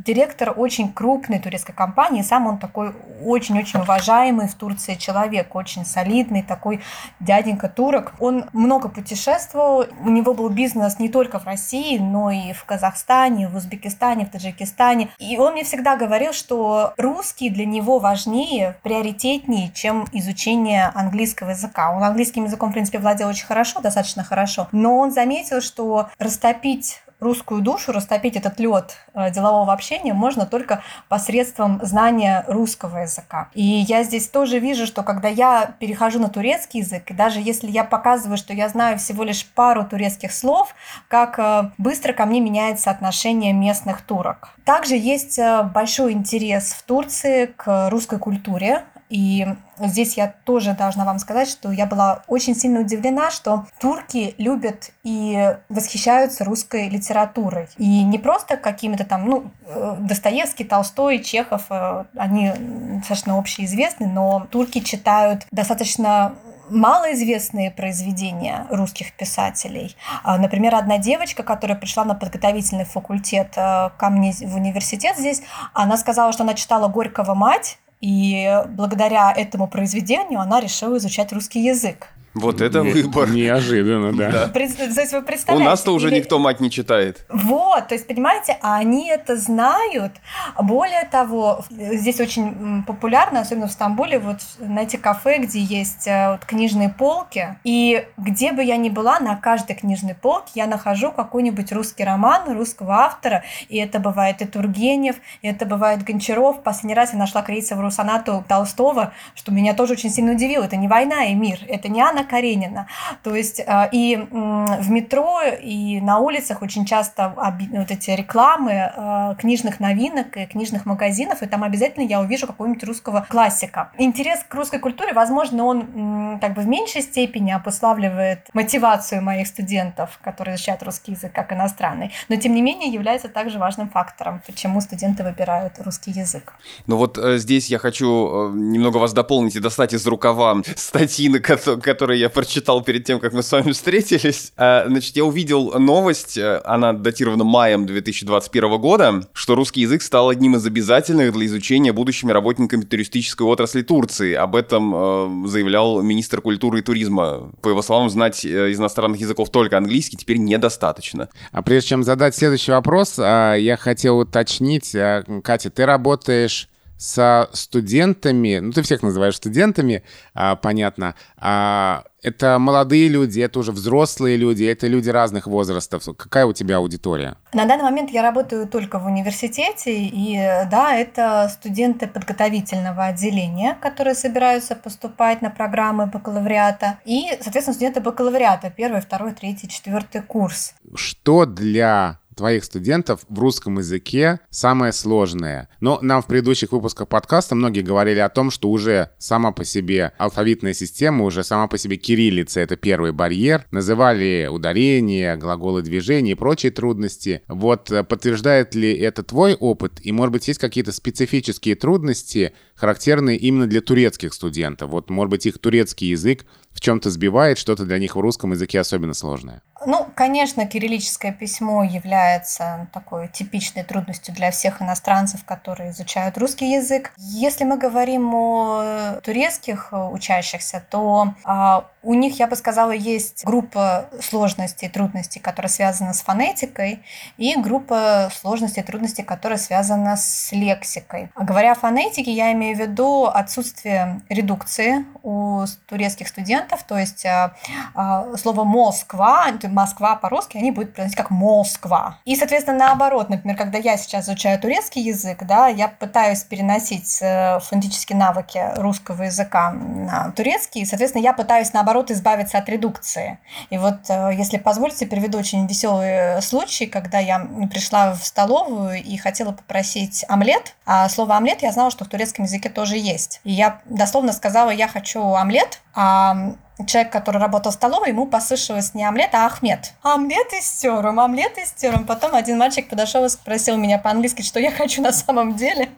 [0.06, 2.94] директор очень крупной турецкой компании, сам он такой
[3.24, 6.80] очень-очень уважаемый в Турции человек, очень солидный такой
[7.20, 8.14] дяденька турок.
[8.18, 13.48] Он много путешествовал, у него был бизнес не только в России, но и в Казахстане,
[13.48, 15.10] в Узбекистане, в Таджикистане.
[15.18, 21.92] И он мне всегда говорил, что русский для него важнее, приоритетнее, чем изучение английского языка.
[21.92, 27.00] Он английским языком, в принципе, владел очень хорошо, достаточно хорошо, но он заметил, что растопить
[27.20, 28.96] русскую душу, растопить этот лед
[29.32, 33.48] делового общения можно только посредством знания русского языка.
[33.54, 37.68] И я здесь тоже вижу, что когда я перехожу на турецкий язык, и даже если
[37.68, 40.74] я показываю, что я знаю всего лишь пару турецких слов,
[41.08, 44.50] как быстро ко мне меняется отношение местных турок.
[44.64, 45.40] Также есть
[45.72, 48.84] большой интерес в Турции к русской культуре.
[49.08, 49.46] И
[49.78, 54.90] здесь я тоже должна вам сказать, что я была очень сильно удивлена, что турки любят
[55.02, 57.68] и восхищаются русской литературой.
[57.78, 59.50] И не просто какими-то там, ну,
[59.98, 61.70] Достоевский, Толстой, Чехов,
[62.16, 62.52] они
[62.98, 66.34] достаточно общеизвестны, но турки читают достаточно
[66.68, 69.96] малоизвестные произведения русских писателей.
[70.22, 75.40] Например, одна девочка, которая пришла на подготовительный факультет ко мне в университет здесь,
[75.72, 81.60] она сказала, что она читала Горького «Мать», и благодаря этому произведению она решила изучать русский
[81.64, 82.08] язык.
[82.34, 83.30] Вот это выбор.
[83.30, 84.48] Неожиданно, да.
[84.48, 85.68] То есть вы У представляете?
[85.70, 87.24] нас-то уже или- никто мать не читает.
[87.28, 90.12] Вот, то есть, понимаете, а они это знают.
[90.60, 96.44] Более того, здесь очень популярно, особенно в Стамбуле, вот найти кафе, где есть э, вот
[96.44, 97.56] книжные полки.
[97.64, 102.52] И где бы я ни была, на каждой книжной полке я нахожу какой-нибудь русский роман
[102.56, 103.42] русского автора.
[103.68, 106.62] И это бывает и Тургенев, и это бывает Гончаров.
[106.62, 110.64] Последний раз я нашла крейсовую сонату Толстого, что меня тоже очень сильно удивило.
[110.64, 112.86] Это не «Война и мир», это не Анна Каренина.
[113.22, 119.34] То есть э, и в метро, и на улицах очень часто вот эти рекламы э,
[119.38, 123.90] книжных новинок и книжных магазинов, и там обязательно я увижу какого-нибудь русского классика.
[123.98, 130.18] Интерес к русской культуре, возможно, он как бы в меньшей степени обуславливает мотивацию моих студентов,
[130.22, 134.80] которые изучают русский язык как иностранный, но тем не менее является также важным фактором, почему
[134.80, 136.54] студенты выбирают русский язык.
[136.86, 141.38] Ну вот э, здесь я хочу немного вас дополнить и достать из рукава статьи, на
[141.38, 144.52] кото- которые который я прочитал перед тем, как мы с вами встретились.
[144.56, 150.30] Э, значит, я увидел новость, э, она датирована маем 2021 года, что русский язык стал
[150.30, 154.32] одним из обязательных для изучения будущими работниками туристической отрасли Турции.
[154.32, 157.52] Об этом э, заявлял министр культуры и туризма.
[157.60, 161.28] По его словам, знать из иностранных языков только английский теперь недостаточно.
[161.52, 164.96] А прежде чем задать следующий вопрос, я хотел уточнить,
[165.44, 170.02] Катя, ты работаешь со студентами, ну ты всех называешь студентами,
[170.34, 176.02] а, понятно, а, это молодые люди, это уже взрослые люди, это люди разных возрастов.
[176.16, 177.36] Какая у тебя аудитория?
[177.52, 180.36] На данный момент я работаю только в университете, и
[180.68, 188.70] да, это студенты подготовительного отделения, которые собираются поступать на программы бакалавриата, и, соответственно, студенты бакалавриата,
[188.70, 190.74] первый, второй, третий, четвертый курс.
[190.96, 195.68] Что для твоих студентов в русском языке самое сложное.
[195.80, 200.12] Но нам в предыдущих выпусках подкаста многие говорили о том, что уже сама по себе
[200.18, 203.66] алфавитная система, уже сама по себе кириллица— это первый барьер.
[203.70, 207.42] Называли ударения, глаголы движения и прочие трудности.
[207.48, 210.00] Вот э, подтверждает ли это твой опыт?
[210.02, 214.90] И, может быть, есть какие-то специфические трудности, характерные именно для турецких студентов?
[214.90, 218.78] Вот, может быть, их турецкий язык в чем-то сбивает, что-то для них в русском языке
[218.78, 219.62] особенно сложное?
[219.86, 227.12] Ну, конечно, кириллическое письмо является такой типичной трудностью для всех иностранцев, которые изучают русский язык.
[227.16, 234.08] Если мы говорим о турецких учащихся, то а, у них, я бы сказала, есть группа
[234.20, 237.02] сложностей и трудностей, которая связана с фонетикой,
[237.36, 241.30] и группа сложностей и трудностей, которая связана с лексикой.
[241.34, 247.26] А говоря о фонетике, я имею в виду отсутствие редукции у турецких студентов, то есть
[247.26, 247.54] а,
[247.94, 252.18] а, слово «Москва», «Москва» по-русски, они будут произносить как «Москва».
[252.24, 257.60] И, соответственно, наоборот, например, когда я сейчас изучаю турецкий язык, да, я пытаюсь переносить э,
[257.60, 263.38] фонетические навыки русского языка на турецкий, и, соответственно, я пытаюсь, наоборот, избавиться от редукции.
[263.70, 269.16] И вот, э, если позволите, приведу очень веселый случай, когда я пришла в столовую и
[269.16, 273.40] хотела попросить омлет, а слово омлет я знала, что в турецком языке тоже есть.
[273.44, 276.54] И я дословно сказала, я хочу омлет, а
[276.86, 279.92] человек, который работал в столовой, ему послышалось не омлет, а Ахмед.
[280.02, 282.06] Омлет и стерум, омлет и стерум.
[282.06, 285.90] Потом один мальчик подошел и спросил меня по-английски, что я хочу на самом деле.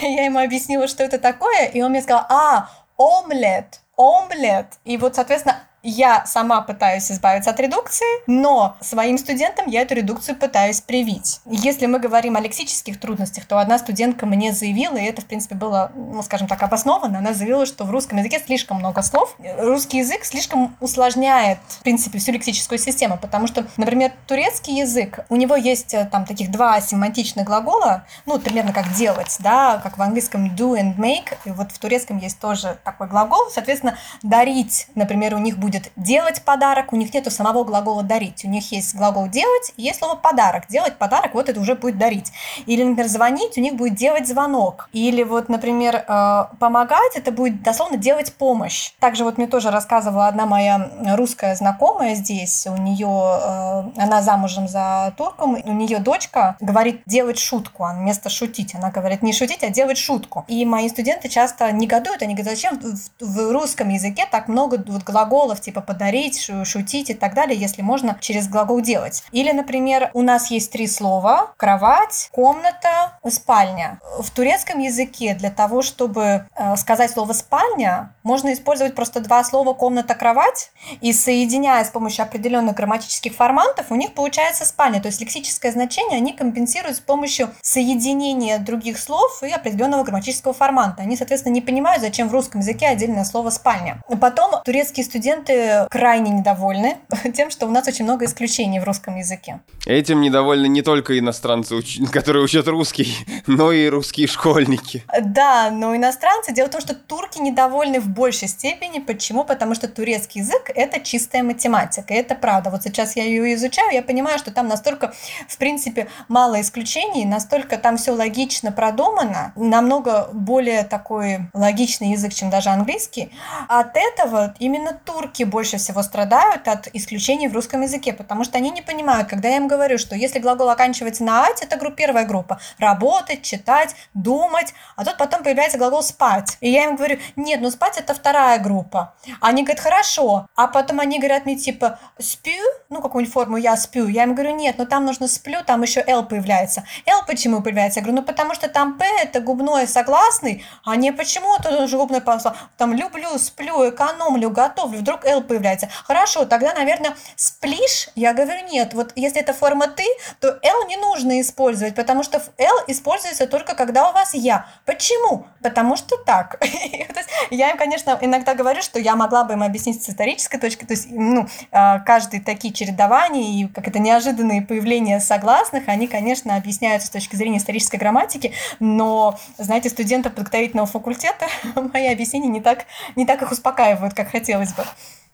[0.00, 4.78] Я ему объяснила, что это такое, и он мне сказал, а, омлет омлет.
[4.84, 10.36] И вот, соответственно, я сама пытаюсь избавиться от редукции, но своим студентам я эту редукцию
[10.36, 11.40] пытаюсь привить.
[11.46, 15.54] Если мы говорим о лексических трудностях, то одна студентка мне заявила, и это, в принципе,
[15.54, 19.98] было, ну, скажем так, обоснованно, она заявила, что в русском языке слишком много слов, русский
[19.98, 25.54] язык слишком усложняет, в принципе, всю лексическую систему, потому что, например, турецкий язык, у него
[25.54, 30.46] есть э, там таких два семантичных глагола, ну, примерно как делать, да, как в английском
[30.54, 35.38] do and make, и вот в турецком есть тоже такой глагол, соответственно, дарить, например, у
[35.38, 38.44] них будет будет делать подарок, у них нету самого глагола дарить.
[38.44, 40.66] У них есть глагол делать, и есть слово подарок.
[40.68, 42.32] Делать подарок, вот это уже будет дарить.
[42.66, 44.88] Или, например, звонить, у них будет делать звонок.
[44.92, 48.92] Или вот, например, э, помогать, это будет дословно делать помощь.
[48.98, 54.68] Также вот мне тоже рассказывала одна моя русская знакомая здесь, у нее, э, она замужем
[54.68, 59.62] за турком, у нее дочка говорит делать шутку, а вместо шутить, она говорит не шутить,
[59.62, 60.44] а делать шутку.
[60.48, 62.80] И мои студенты часто негодуют, они говорят, зачем
[63.20, 67.82] в русском языке так много вот глаголов глаголов типа подарить, шутить и так далее, если
[67.82, 69.22] можно через глагол делать.
[69.32, 74.00] Или, например, у нас есть три слова– кровать, комната, спальня.
[74.20, 79.74] В турецком языке для того, чтобы э, сказать слово «спальня», можно использовать просто два слова
[79.74, 85.00] «комната», «кровать», и соединяя с помощью определенных грамматических формантов, у них получается спальня.
[85.00, 91.02] То есть лексическое значение они компенсируют с помощью соединения других слов и определенного грамматического форманта.
[91.02, 94.02] Они, соответственно, не понимают, зачем в русском языке отдельное слово «спальня».
[94.20, 96.98] Потом турецкие студенты студенты крайне недовольны
[97.34, 99.60] тем, что у нас очень много исключений в русском языке.
[99.86, 101.80] Этим недовольны не только иностранцы,
[102.12, 105.04] которые учат русский, но и русские школьники.
[105.22, 106.52] Да, но иностранцы.
[106.52, 108.98] Дело в том, что турки недовольны в большей степени.
[108.98, 109.44] Почему?
[109.44, 112.14] Потому что турецкий язык– это чистая математика.
[112.14, 112.70] И это правда.
[112.70, 115.12] Вот сейчас я ее изучаю, я понимаю, что там настолько,
[115.48, 122.50] в принципе, мало исключений, настолько там все логично продумано, намного более такой логичный язык, чем
[122.50, 123.30] даже английский.
[123.68, 128.58] От этого именно турки турки больше всего страдают от исключений в русском языке, потому что
[128.58, 131.96] они не понимают, когда я им говорю, что если глагол оканчивается на «ать», это группа,
[131.96, 132.58] первая группа.
[132.78, 136.56] Работать, читать, думать, а тут потом появляется глагол «спать».
[136.60, 139.14] И я им говорю, нет, ну спать– это вторая группа.
[139.40, 140.46] Они говорят, хорошо.
[140.56, 142.52] А потом они говорят мне типа «спю»,
[142.88, 144.08] ну какую-нибудь форму «я сплю».
[144.08, 146.84] Я им говорю, нет, ну там нужно «сплю», там еще «л» появляется.
[147.06, 148.00] «Л» почему появляется?
[148.00, 151.96] Я говорю, ну потому что там «п»– это губной согласный, а не почему это уже
[151.96, 152.56] губное посло.
[152.76, 154.98] Там «люблю», «сплю», «экономлю», «готовлю».
[154.98, 155.88] Вдруг «л» появляется.
[156.04, 158.08] Хорошо, тогда, наверное, «сплишь»?
[158.14, 158.94] Я говорю, нет.
[158.94, 160.04] Вот если это форма «ты»,
[160.40, 164.66] то «л» не нужно использовать, потому что «л» используется только когда у вас «я».
[164.84, 165.46] Почему?
[165.62, 166.60] Потому что так.
[167.50, 170.92] я им, конечно, иногда говорю, что я могла бы им объяснить с исторической точки, то
[170.92, 177.08] есть, ну, а, каждые такие чередования и как это неожиданные появления согласных, они, конечно, объясняются
[177.08, 181.46] с точки зрения исторической грамматики, но, знаете, студентов подготовительного факультета
[181.92, 184.84] мои объяснения не так, не так их успокаивают, как хотелось бы.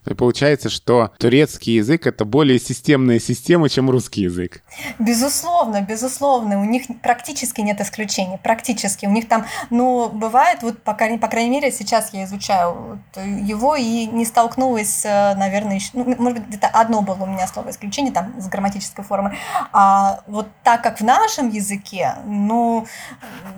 [0.06, 4.62] И получается, что турецкий язык— это более системная система, чем русский язык.
[4.98, 6.60] Безусловно, безусловно.
[6.60, 8.38] У них практически нет исключений.
[8.42, 9.06] Практически.
[9.06, 14.06] У них там, ну, бывает, вот, по, по крайней мере, сейчас я изучаю его и
[14.06, 18.34] не столкнулась, наверное, еще, ну, может быть, где-то одно было у меня слово исключение, там,
[18.38, 19.36] с грамматической формы.
[19.72, 22.86] А вот так как в нашем языке, ну,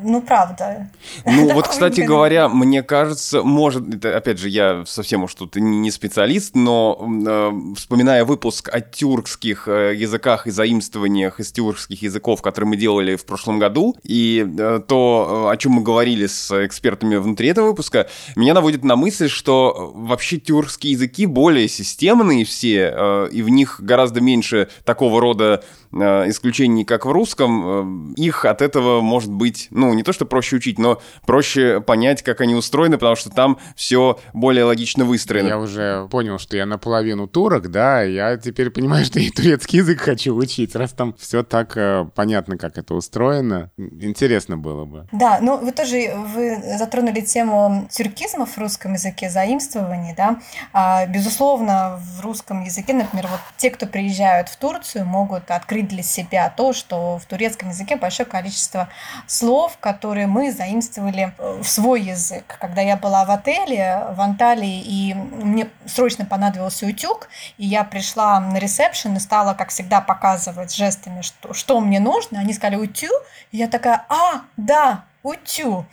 [0.02, 0.88] ну, правда.
[1.24, 6.35] Ну, вот, кстати говоря, мне кажется, может, опять же, я совсем уж тут не специалист,
[6.36, 12.66] специалист, но э, вспоминая выпуск о тюркских э, языках и заимствованиях из тюркских языков, который
[12.66, 17.48] мы делали в прошлом году, и э, то, о чем мы говорили с экспертами внутри
[17.48, 23.48] этого выпуска, меня наводит на мысль, что вообще тюркские языки более системные все, и в
[23.48, 25.62] них гораздо меньше такого рода
[25.92, 30.78] исключений, как в русском, их от этого может быть, ну, не то что проще учить,
[30.78, 35.48] но проще понять, как они устроены, потому что там все более логично выстроено.
[35.48, 40.00] Я уже понял, что я наполовину турок, да, я теперь понимаю, что и турецкий язык
[40.00, 43.70] хочу учить, раз там все так э, понятно, как это устроено.
[43.76, 45.08] Интересно было бы.
[45.12, 50.40] Да, ну вы тоже вы затронули тему тюркизма в русском языке, заимствований, да.
[50.72, 56.02] А, безусловно, в русском языке, например, вот те, кто приезжают в Турцию, могут открыть для
[56.02, 58.88] себя то, что в турецком языке большое количество
[59.26, 62.56] слов, которые мы заимствовали э, в свой язык.
[62.60, 68.40] Когда я была в отеле в Анталии, и мне срочно понадобился утюг, и я пришла
[68.40, 73.10] на ресепшн и стала, как всегда, показывать жестами, что, что мне нужно, они сказали «утю»,
[73.52, 75.84] и я такая «а, да, утю.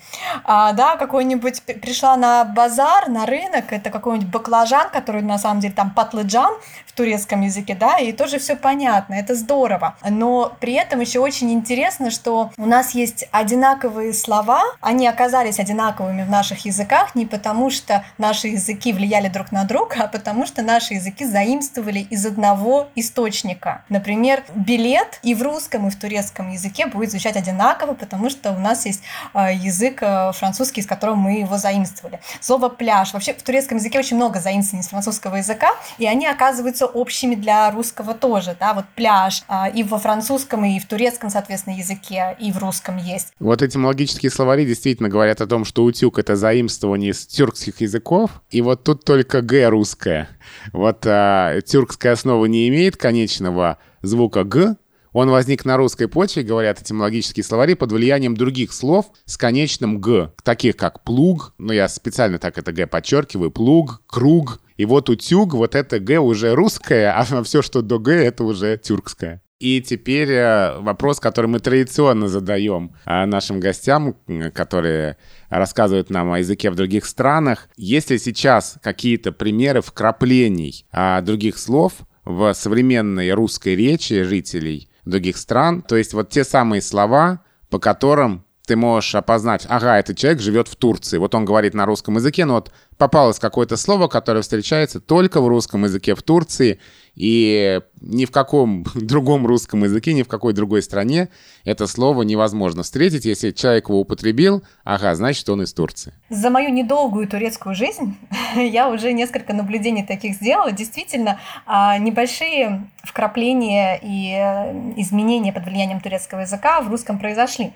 [0.43, 5.73] А, да, какой-нибудь пришла на базар, на рынок, это какой-нибудь баклажан, который на самом деле
[5.73, 6.53] там патлыджан
[6.85, 9.95] в турецком языке, да, и тоже все понятно, это здорово.
[10.07, 16.23] Но при этом еще очень интересно, что у нас есть одинаковые слова, они оказались одинаковыми
[16.23, 20.61] в наших языках не потому, что наши языки влияли друг на друга, а потому что
[20.61, 23.83] наши языки заимствовали из одного источника.
[23.89, 28.59] Например, билет и в русском, и в турецком языке будет звучать одинаково, потому что у
[28.59, 29.01] нас есть
[29.33, 32.19] Э, язык э, французский, из которого мы его заимствовали.
[32.39, 33.13] Слово «пляж».
[33.13, 37.71] Вообще в турецком языке очень много заимствований из французского языка, и они оказываются общими для
[37.71, 38.55] русского тоже.
[38.59, 38.73] Да?
[38.73, 43.33] Вот «пляж» э, и во французском, и в турецком, соответственно, языке, и в русском есть.
[43.39, 48.61] Вот этимологические словари действительно говорят о том, что утюг— это заимствование из тюркских языков, и
[48.61, 50.29] вот тут только «г» русская.
[50.71, 54.75] Вот а, тюркская основа не имеет конечного звука «г»,
[55.13, 60.33] он возник на русской почве, говорят этимологические словари, под влиянием других слов с конечным «г»,
[60.43, 65.53] таких как «плуг», ну я специально так это «г» подчеркиваю, «плуг», «круг», и вот утюг,
[65.53, 69.41] вот это «г» уже русское, а все, что до «г», это уже тюркское.
[69.59, 74.17] И теперь э, вопрос, который мы традиционно задаем э, нашим гостям,
[74.53, 75.15] которые
[75.49, 77.69] рассказывают нам о языке в других странах.
[77.77, 81.93] Есть ли сейчас какие-то примеры вкраплений а, других слов
[82.25, 85.81] в современной русской речи жителей, других стран.
[85.81, 90.67] То есть вот те самые слова, по которым ты можешь опознать, ага, этот человек живет
[90.67, 91.17] в Турции.
[91.17, 95.47] Вот он говорит на русском языке, но вот попалось какое-то слово, которое встречается только в
[95.47, 96.79] русском языке в Турции,
[97.15, 101.29] и ни в каком другом русском языке, ни в какой другой стране
[101.63, 103.25] это слово невозможно встретить.
[103.25, 106.13] Если человек его употребил, ага, значит, он из Турции.
[106.29, 108.17] За мою недолгую турецкую жизнь
[108.55, 110.71] я уже несколько наблюдений таких сделала.
[110.71, 117.73] Действительно, а, небольшие вкрапления и э, изменения под влиянием турецкого языка в русском произошли.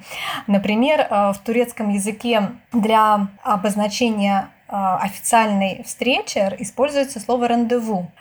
[0.47, 8.11] Например, э, в турецком языке для обозначения официальной встрече используется слово «рандеву»,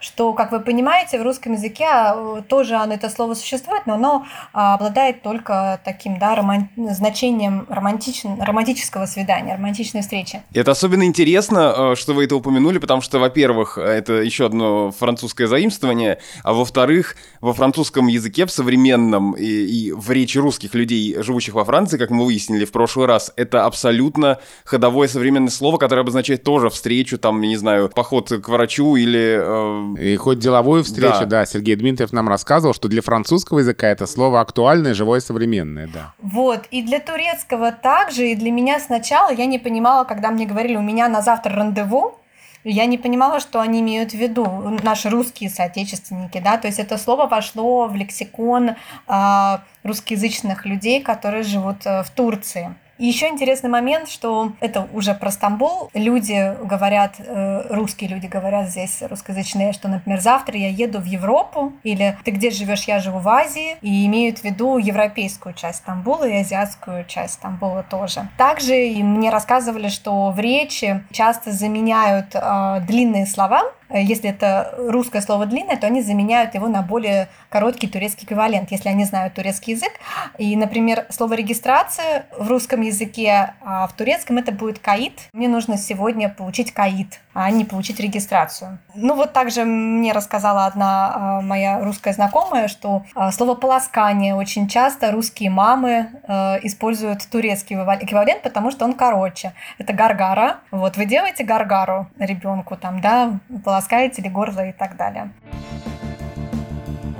[0.00, 4.26] что, как вы понимаете, в русском языке а, тоже оно, это слово существует, но оно
[4.52, 6.68] обладает только таким да, роман...
[6.76, 8.24] значением романтич...
[8.24, 10.42] романтического свидания, романтичной встречи.
[10.54, 16.18] Это особенно интересно, что вы это упомянули, потому что, во-первых, это еще одно французское заимствование,
[16.44, 21.64] а во-вторых, во французском языке в современном и, и в речи русских людей, живущих во
[21.64, 26.68] Франции, как мы выяснили в прошлый раз, это абсолютно ходовое современное слово, которое обозначает тоже
[26.68, 29.38] встречу, там, я не знаю, поход к врачу или...
[29.40, 30.02] Э...
[30.02, 31.26] И хоть деловую встречу, да.
[31.26, 36.12] да, Сергей Дмитриев нам рассказывал, что для французского языка это слово актуальное, живое, современное, да.
[36.18, 40.76] Вот, и для турецкого также, и для меня сначала я не понимала, когда мне говорили,
[40.76, 42.20] у меня на завтра рандеву,
[42.64, 44.46] я не понимала, что они имеют в виду,
[44.82, 48.70] наши русские соотечественники, да, то есть это слово вошло в лексикон
[49.06, 52.74] э, русскоязычных людей, которые живут э, в Турции.
[52.98, 55.90] И еще интересный момент, что это уже про Стамбул.
[55.94, 61.72] Люди говорят, э, русские люди говорят здесь русскоязычные, что, например, завтра я еду в Европу,
[61.84, 66.24] или ты где живешь, я живу в Азии, и имеют в виду европейскую часть Стамбула
[66.28, 68.28] и азиатскую часть Стамбула тоже.
[68.36, 75.46] Также мне рассказывали, что в речи часто заменяют э, длинные слова если это русское слово
[75.46, 79.92] длинное, то они заменяют его на более короткий турецкий эквивалент, если они знают турецкий язык.
[80.38, 85.28] И, например, слово регистрация в русском языке, а в турецком это будет каид.
[85.32, 88.78] Мне нужно сегодня получить каид, а не получить регистрацию.
[88.94, 94.68] Ну вот также мне рассказала одна а, моя русская знакомая, что а, слово полоскание очень
[94.68, 99.52] часто русские мамы э, используют турецкий эквивалент, потому что он короче.
[99.78, 100.58] Это гаргара.
[100.70, 103.38] Вот вы делаете гаргару ребенку там, да,
[103.78, 105.32] полоскаете ли горло и так далее.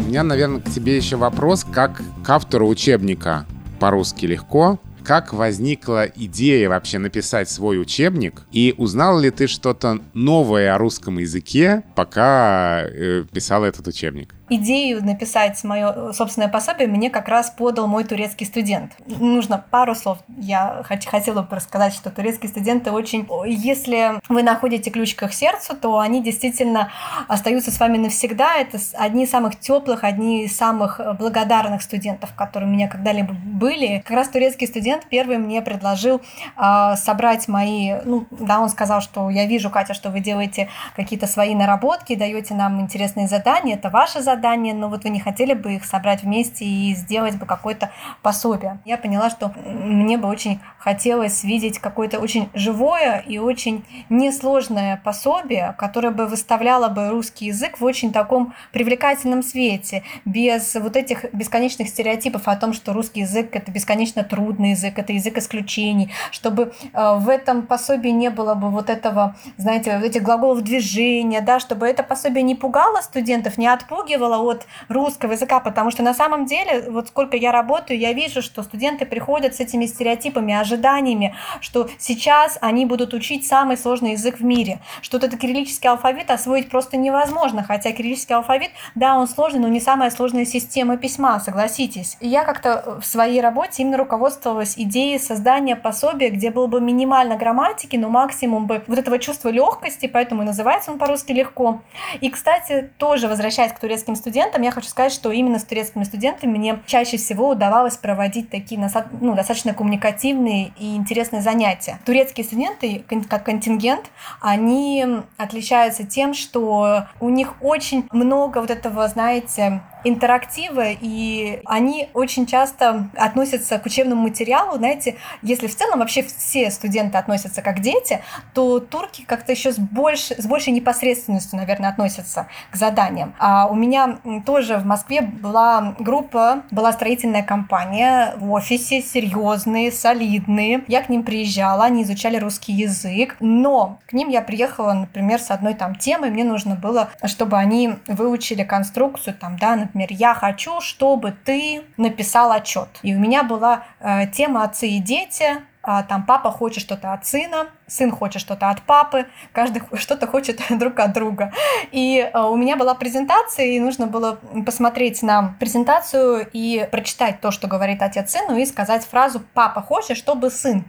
[0.01, 3.47] У меня, наверное, к тебе еще вопрос, как к автору учебника
[3.79, 4.81] по-русски легко.
[5.05, 8.43] Как возникла идея вообще написать свой учебник?
[8.51, 14.35] И узнал ли ты что-то новое о русском языке, пока э, писал этот учебник?
[14.51, 18.93] Идею написать мое собственное пособие мне как раз подал мой турецкий студент.
[19.07, 20.19] Нужно пару слов.
[20.39, 23.29] Я хотела бы рассказать, что турецкие студенты очень...
[23.47, 26.91] Если вы находите ключ к их сердцу, то они действительно
[27.27, 28.57] остаются с вами навсегда.
[28.57, 34.03] Это одни из самых теплых, одни из самых благодарных студентов, которые у меня когда-либо были.
[34.07, 36.21] Как раз турецкий студент первый мне предложил
[36.57, 37.95] э, собрать мои...
[38.05, 42.55] Ну, да, он сказал, что я вижу, Катя, что вы делаете какие-то свои наработки, даете
[42.55, 43.77] нам интересные задания.
[43.77, 47.37] Это ваши задания задания, но вот вы не хотели бы их собрать вместе и сделать
[47.37, 47.91] бы какое-то
[48.23, 48.79] пособие.
[48.85, 55.75] Я поняла, что мне бы очень хотелось видеть какое-то очень живое и очень несложное пособие,
[55.79, 61.89] которое бы выставляло бы русский язык в очень таком привлекательном свете, без вот этих бесконечных
[61.89, 67.15] стереотипов о том, что русский язык это бесконечно трудный язык, это язык исключений, чтобы э,
[67.19, 72.03] в этом пособии не было бы вот этого, знаете, этих глаголов движения, да, чтобы это
[72.03, 76.91] пособие не пугало студентов, не отпугивало, отпугивала от русского языка, потому что на самом деле,
[76.91, 82.59] вот сколько я работаю, я вижу, что студенты приходят с этими стереотипами, ожиданиями, что сейчас
[82.61, 86.97] они будут учить самый сложный язык в мире, что вот этот кириллический алфавит освоить просто
[86.97, 92.17] невозможно, хотя кириллический алфавит, да, он сложный, но не самая сложная система письма, согласитесь.
[92.21, 97.37] И я как-то в своей работе именно руководствовалась идеей создания пособия, где было бы минимально
[97.37, 101.81] грамматики, но максимум бы вот этого чувства легкости, поэтому и называется он по-русски легко.
[102.21, 106.57] И, кстати, тоже возвращаясь к турецким студентам, я хочу сказать, что именно с турецкими студентами
[106.57, 108.81] мне чаще всего удавалось проводить такие
[109.21, 111.99] ну, достаточно коммуникативные и интересные занятия.
[112.05, 114.11] Турецкие студенты, как контингент,
[114.41, 115.07] они
[115.37, 123.11] отличаются тем, что у них очень много вот этого, знаете, интерактива, и они очень часто
[123.17, 128.21] относятся к учебному материалу, знаете, если в целом вообще все студенты относятся как дети,
[128.55, 133.35] то турки как-то еще с, больш, с большей непосредственностью, наверное, относятся к заданиям.
[133.39, 140.85] А у меня тоже в Москве была группа, была строительная компания в офисе, серьезные, солидные.
[140.87, 145.51] Я к ним приезжала, они изучали русский язык, но к ним я приехала, например, с
[145.51, 150.81] одной там темой, мне нужно было, чтобы они выучили конструкцию, там, да, например, я хочу,
[150.81, 152.89] чтобы ты написал отчет.
[153.03, 155.59] И у меня была э, тема отцы и дети,
[155.91, 160.61] а, там папа хочет что-то от сына, сын хочет что-то от папы, каждый что-то хочет
[160.71, 161.51] друг от друга.
[161.93, 167.51] И э, у меня была презентация, и нужно было посмотреть на презентацию и прочитать то,
[167.51, 170.85] что говорит отец сыну, и сказать фразу «папа хочет, чтобы сын».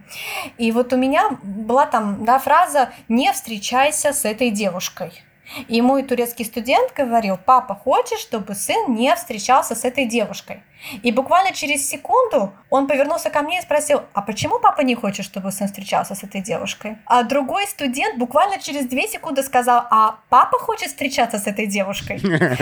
[0.58, 5.24] И вот у меня была там да, фраза «не встречайся с этой девушкой».
[5.68, 10.62] И мой турецкий студент говорил, папа хочет, чтобы сын не встречался с этой девушкой.
[11.02, 15.24] И буквально через секунду он повернулся ко мне и спросил, а почему папа не хочет,
[15.24, 16.98] чтобы сын встречался с этой девушкой?
[17.06, 22.20] А другой студент буквально через две секунды сказал, а папа хочет встречаться с этой девушкой?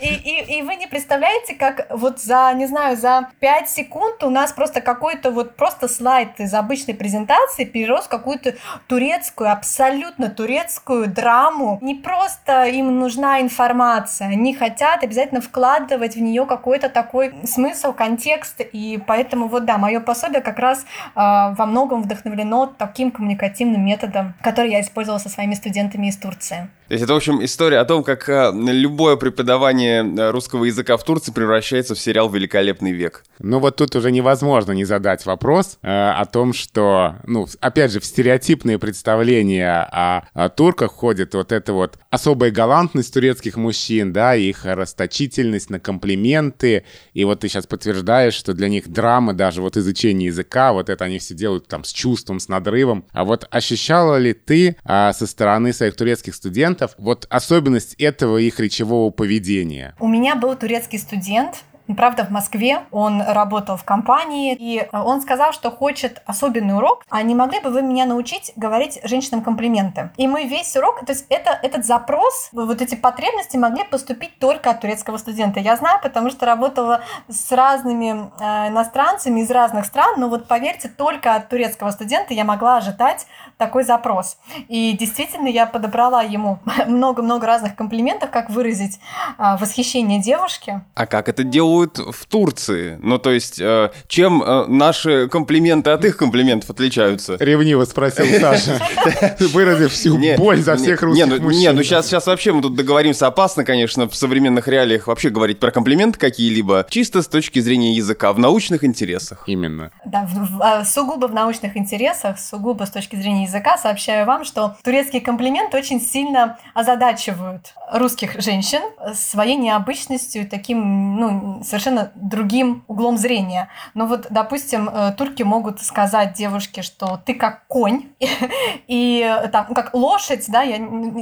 [0.00, 4.28] И, и, и вы не представляете, как вот за, не знаю, за пять секунд у
[4.28, 8.54] нас просто какой-то вот просто слайд из обычной презентации перерос в какую-то
[8.86, 11.78] турецкую, абсолютно турецкую драму.
[11.80, 18.60] Не просто им нужна информация, они хотят обязательно вкладывать в нее какой-то такой смысл, контекст,
[18.60, 24.34] и поэтому вот да, мое пособие как раз э, во многом вдохновлено таким коммуникативным методом,
[24.42, 26.68] который я использовала со своими студентами из Турции.
[26.88, 30.98] То есть это, в общем, история о том, как э, любое преподавание э, русского языка
[30.98, 33.24] в Турции превращается в сериал «Великолепный век».
[33.38, 38.00] Ну вот тут уже невозможно не задать вопрос э, о том, что, ну, опять же,
[38.00, 44.34] в стереотипные представления о, о турках входит вот эта вот особая галантность турецких мужчин, да,
[44.34, 49.78] их расточительность на комплименты, и вот ты сейчас подтверждаешь, что для них драма, даже вот
[49.78, 53.06] изучение языка, вот это они все делают там с чувством, с надрывом.
[53.12, 58.38] А вот ощущала ли ты а, со стороны своих турецких студентов студентов, вот особенность этого
[58.38, 59.94] их речевого поведения?
[60.00, 61.64] У меня был турецкий студент,
[61.98, 67.22] Правда, в Москве он работал в компании, и он сказал, что хочет особенный урок, а
[67.22, 70.10] не могли бы вы меня научить говорить женщинам комплименты?
[70.16, 74.70] И мы весь урок, то есть это, этот запрос, вот эти потребности могли поступить только
[74.70, 75.60] от турецкого студента.
[75.60, 80.88] Я знаю, потому что работала с разными э, иностранцами из разных стран, но вот поверьте,
[80.88, 84.38] только от турецкого студента я могла ожидать такой запрос.
[84.68, 88.98] И действительно, я подобрала ему много-много разных комплиментов, как выразить
[89.38, 90.82] э, восхищение девушки.
[90.94, 92.98] А как это делают в Турции?
[93.02, 97.36] Ну, то есть, э, чем э, наши комплименты от их комплиментов отличаются?
[97.38, 98.80] Ревниво спросил Саша,
[99.52, 101.60] выразив всю боль за всех русских ну, мужчин.
[101.60, 105.60] Не, ну сейчас, сейчас вообще мы тут договоримся опасно, конечно, в современных реалиях вообще говорить
[105.60, 109.44] про комплименты какие-либо, чисто с точки зрения языка, в научных интересах.
[109.46, 109.90] Именно.
[110.04, 110.28] Да,
[110.60, 115.76] а, сугубо в научных интересах, сугубо с точки зрения языка, сообщаю вам, что турецкие комплименты
[115.76, 118.80] очень сильно озадачивают русских женщин
[119.14, 123.68] своей необычностью, таким, ну, совершенно другим углом зрения.
[123.94, 128.08] Но вот, допустим, э, турки могут сказать девушке, что ты как конь,
[128.88, 130.76] и э, там, ну, как лошадь, да, я,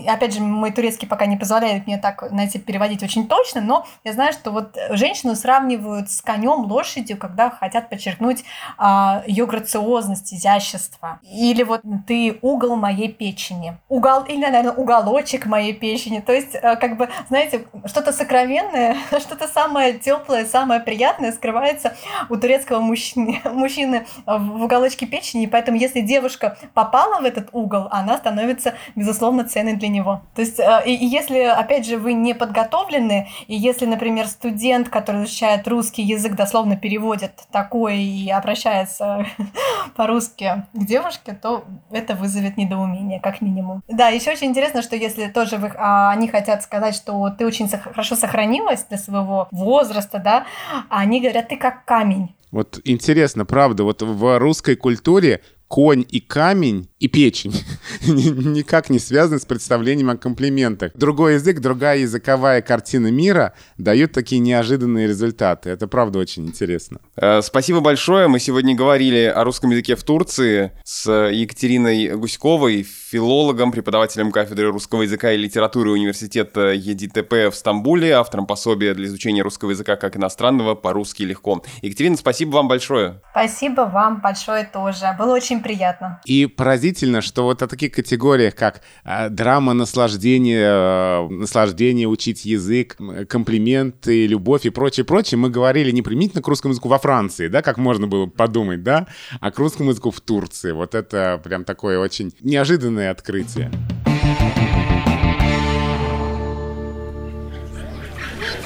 [0.08, 4.12] опять же, мой турецкий пока не позволяет мне так, знаете, переводить очень точно, но я
[4.12, 8.44] знаю, что вот женщину сравнивают с конем, лошадью, когда хотят подчеркнуть
[8.78, 11.20] а, ее грациозность, изящество.
[11.22, 12.11] Или вот ты
[12.42, 13.76] угол моей печени.
[13.88, 16.20] Угол, или, наверное, уголочек моей печени.
[16.20, 21.94] То есть, э, как бы, знаете, что-то сокровенное, что-то самое теплое, теплое, самое приятное скрывается
[22.28, 27.88] у турецкого мужчины, мужчины в уголочке печени, и поэтому если девушка попала в этот угол,
[27.90, 30.22] она становится, безусловно, ценной для него.
[30.34, 34.88] То есть, э, и, и если, опять же, вы не подготовлены, и если, например, студент,
[34.88, 39.26] который изучает русский язык, дословно переводит такое и обращается
[39.96, 43.82] по-русски к девушке, то это вызовет недоумение, как минимум.
[43.88, 47.68] Да, еще очень интересно, что если тоже вы, а, они хотят сказать, что ты очень
[47.68, 50.46] хорошо сохранилась для своего возраста, да,
[50.88, 52.34] а они говорят, ты как камень.
[52.50, 57.52] Вот интересно, правда, вот в русской культуре конь и камень и печень
[58.06, 60.92] никак не связаны с представлением о комплиментах.
[60.94, 65.70] Другой язык, другая языковая картина мира дают такие неожиданные результаты.
[65.70, 67.00] Это правда очень интересно.
[67.16, 68.28] Э, спасибо большое.
[68.28, 75.02] Мы сегодня говорили о русском языке в Турции с Екатериной Гуськовой, филологом, преподавателем кафедры русского
[75.02, 80.76] языка и литературы университета ЕДТП в Стамбуле, автором пособия для изучения русского языка как иностранного
[80.76, 81.64] по-русски легко.
[81.82, 83.20] Екатерина, спасибо вам большое.
[83.32, 85.16] Спасибо вам большое тоже.
[85.18, 86.20] Было очень приятно.
[86.24, 86.91] И поразительно,
[87.22, 92.96] что вот о таких категориях, как э, драма, наслаждение, э, наслаждение учить язык,
[93.28, 97.62] комплименты, любовь и прочее, прочее, мы говорили не применительно к русскому языку во Франции, да,
[97.62, 99.06] как можно было подумать, да,
[99.40, 100.72] а к русскому языку в Турции.
[100.72, 103.70] Вот это прям такое очень неожиданное открытие.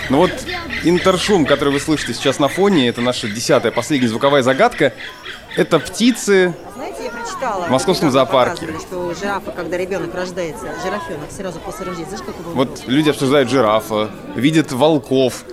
[0.09, 0.31] Ну вот
[0.85, 4.93] интершум, который вы слышите сейчас на фоне, это наша десятая, последняя звуковая загадка.
[5.57, 8.69] Это птицы Знаете, я прочитала в московском зоопарке.
[8.79, 13.49] что жирафа, когда ребенок рождается, жирафенок сразу после рождения, знаешь, как его Вот люди обсуждают
[13.49, 15.45] жирафа, видят волков.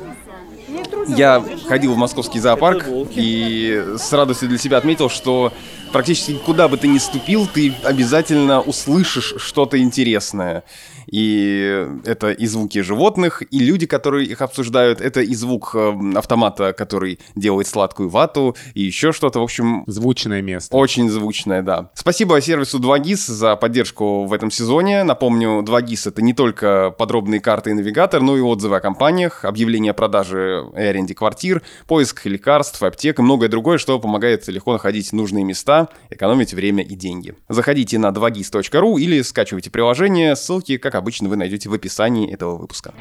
[1.07, 2.85] Я ходил в московский зоопарк
[3.15, 5.53] и с радостью для себя отметил, что
[5.91, 10.63] практически куда бы ты ни ступил, ты обязательно услышишь что-то интересное.
[11.07, 16.73] И это и звуки животных, и люди, которые их обсуждают, это и звук э, автомата,
[16.73, 19.83] который делает сладкую вату, и еще что-то, в общем...
[19.87, 20.75] Звучное место.
[20.75, 21.91] Очень звучное, да.
[21.93, 25.03] Спасибо сервису 2GIS за поддержку в этом сезоне.
[25.03, 29.91] Напомню, 2GIS— это не только подробные карты и навигатор, но и отзывы о компаниях, объявление
[29.91, 35.13] о продаже и аренде квартир, поиск лекарств, аптек и многое другое, что помогает легко находить
[35.13, 37.35] нужные места, экономить время и деньги.
[37.49, 42.93] Заходите на 2gis.ru или скачивайте приложение, ссылки, как обычно, вы найдете в описании этого выпуска.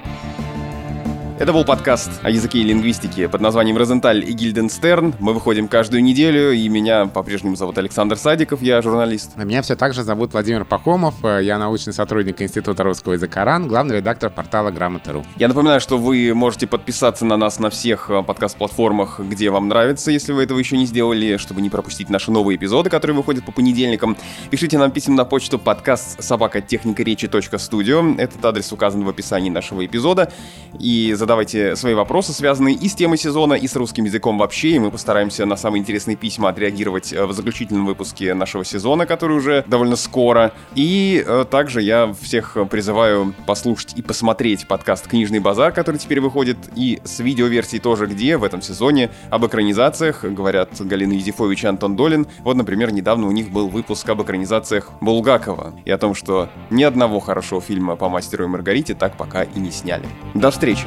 [1.43, 5.13] Это был подкаст о языке и лингвистике под названием «Розенталь и Гильденстерн».
[5.19, 9.33] Мы выходим каждую неделю, и меня по-прежнему зовут Александр Садиков, я журналист.
[9.35, 13.67] А меня все так же зовут Владимир Пахомов, я научный сотрудник Института русского языка РАН,
[13.67, 15.25] главный редактор портала Грамота.ру.
[15.35, 20.13] Я напоминаю, что вы можете подписаться на нас на всех э, подкаст-платформах, где вам нравится,
[20.13, 23.51] если вы этого еще не сделали, чтобы не пропустить наши новые эпизоды, которые выходят по
[23.51, 24.17] понедельникам.
[24.51, 28.15] Пишите нам письма на почту подкаст собакатехникаречи.студио.
[28.19, 30.33] Этот адрес указан в описании нашего эпизода.
[30.79, 34.73] И задавайте задавайте свои вопросы, связанные и с темой сезона, и с русским языком вообще,
[34.73, 39.39] и мы постараемся на самые интересные письма отреагировать э, в заключительном выпуске нашего сезона, который
[39.39, 40.53] уже довольно скоро.
[40.75, 46.59] И э, также я всех призываю послушать и посмотреть подкаст «Книжный базар», который теперь выходит,
[46.77, 51.97] и с видеоверсией тоже, где в этом сезоне об экранизациях говорят Галина Юзефович и Антон
[51.97, 52.27] Долин.
[52.41, 56.83] Вот, например, недавно у них был выпуск об экранизациях Булгакова и о том, что ни
[56.83, 60.05] одного хорошего фильма по «Мастеру и Маргарите» так пока и не сняли.
[60.35, 60.87] До встречи!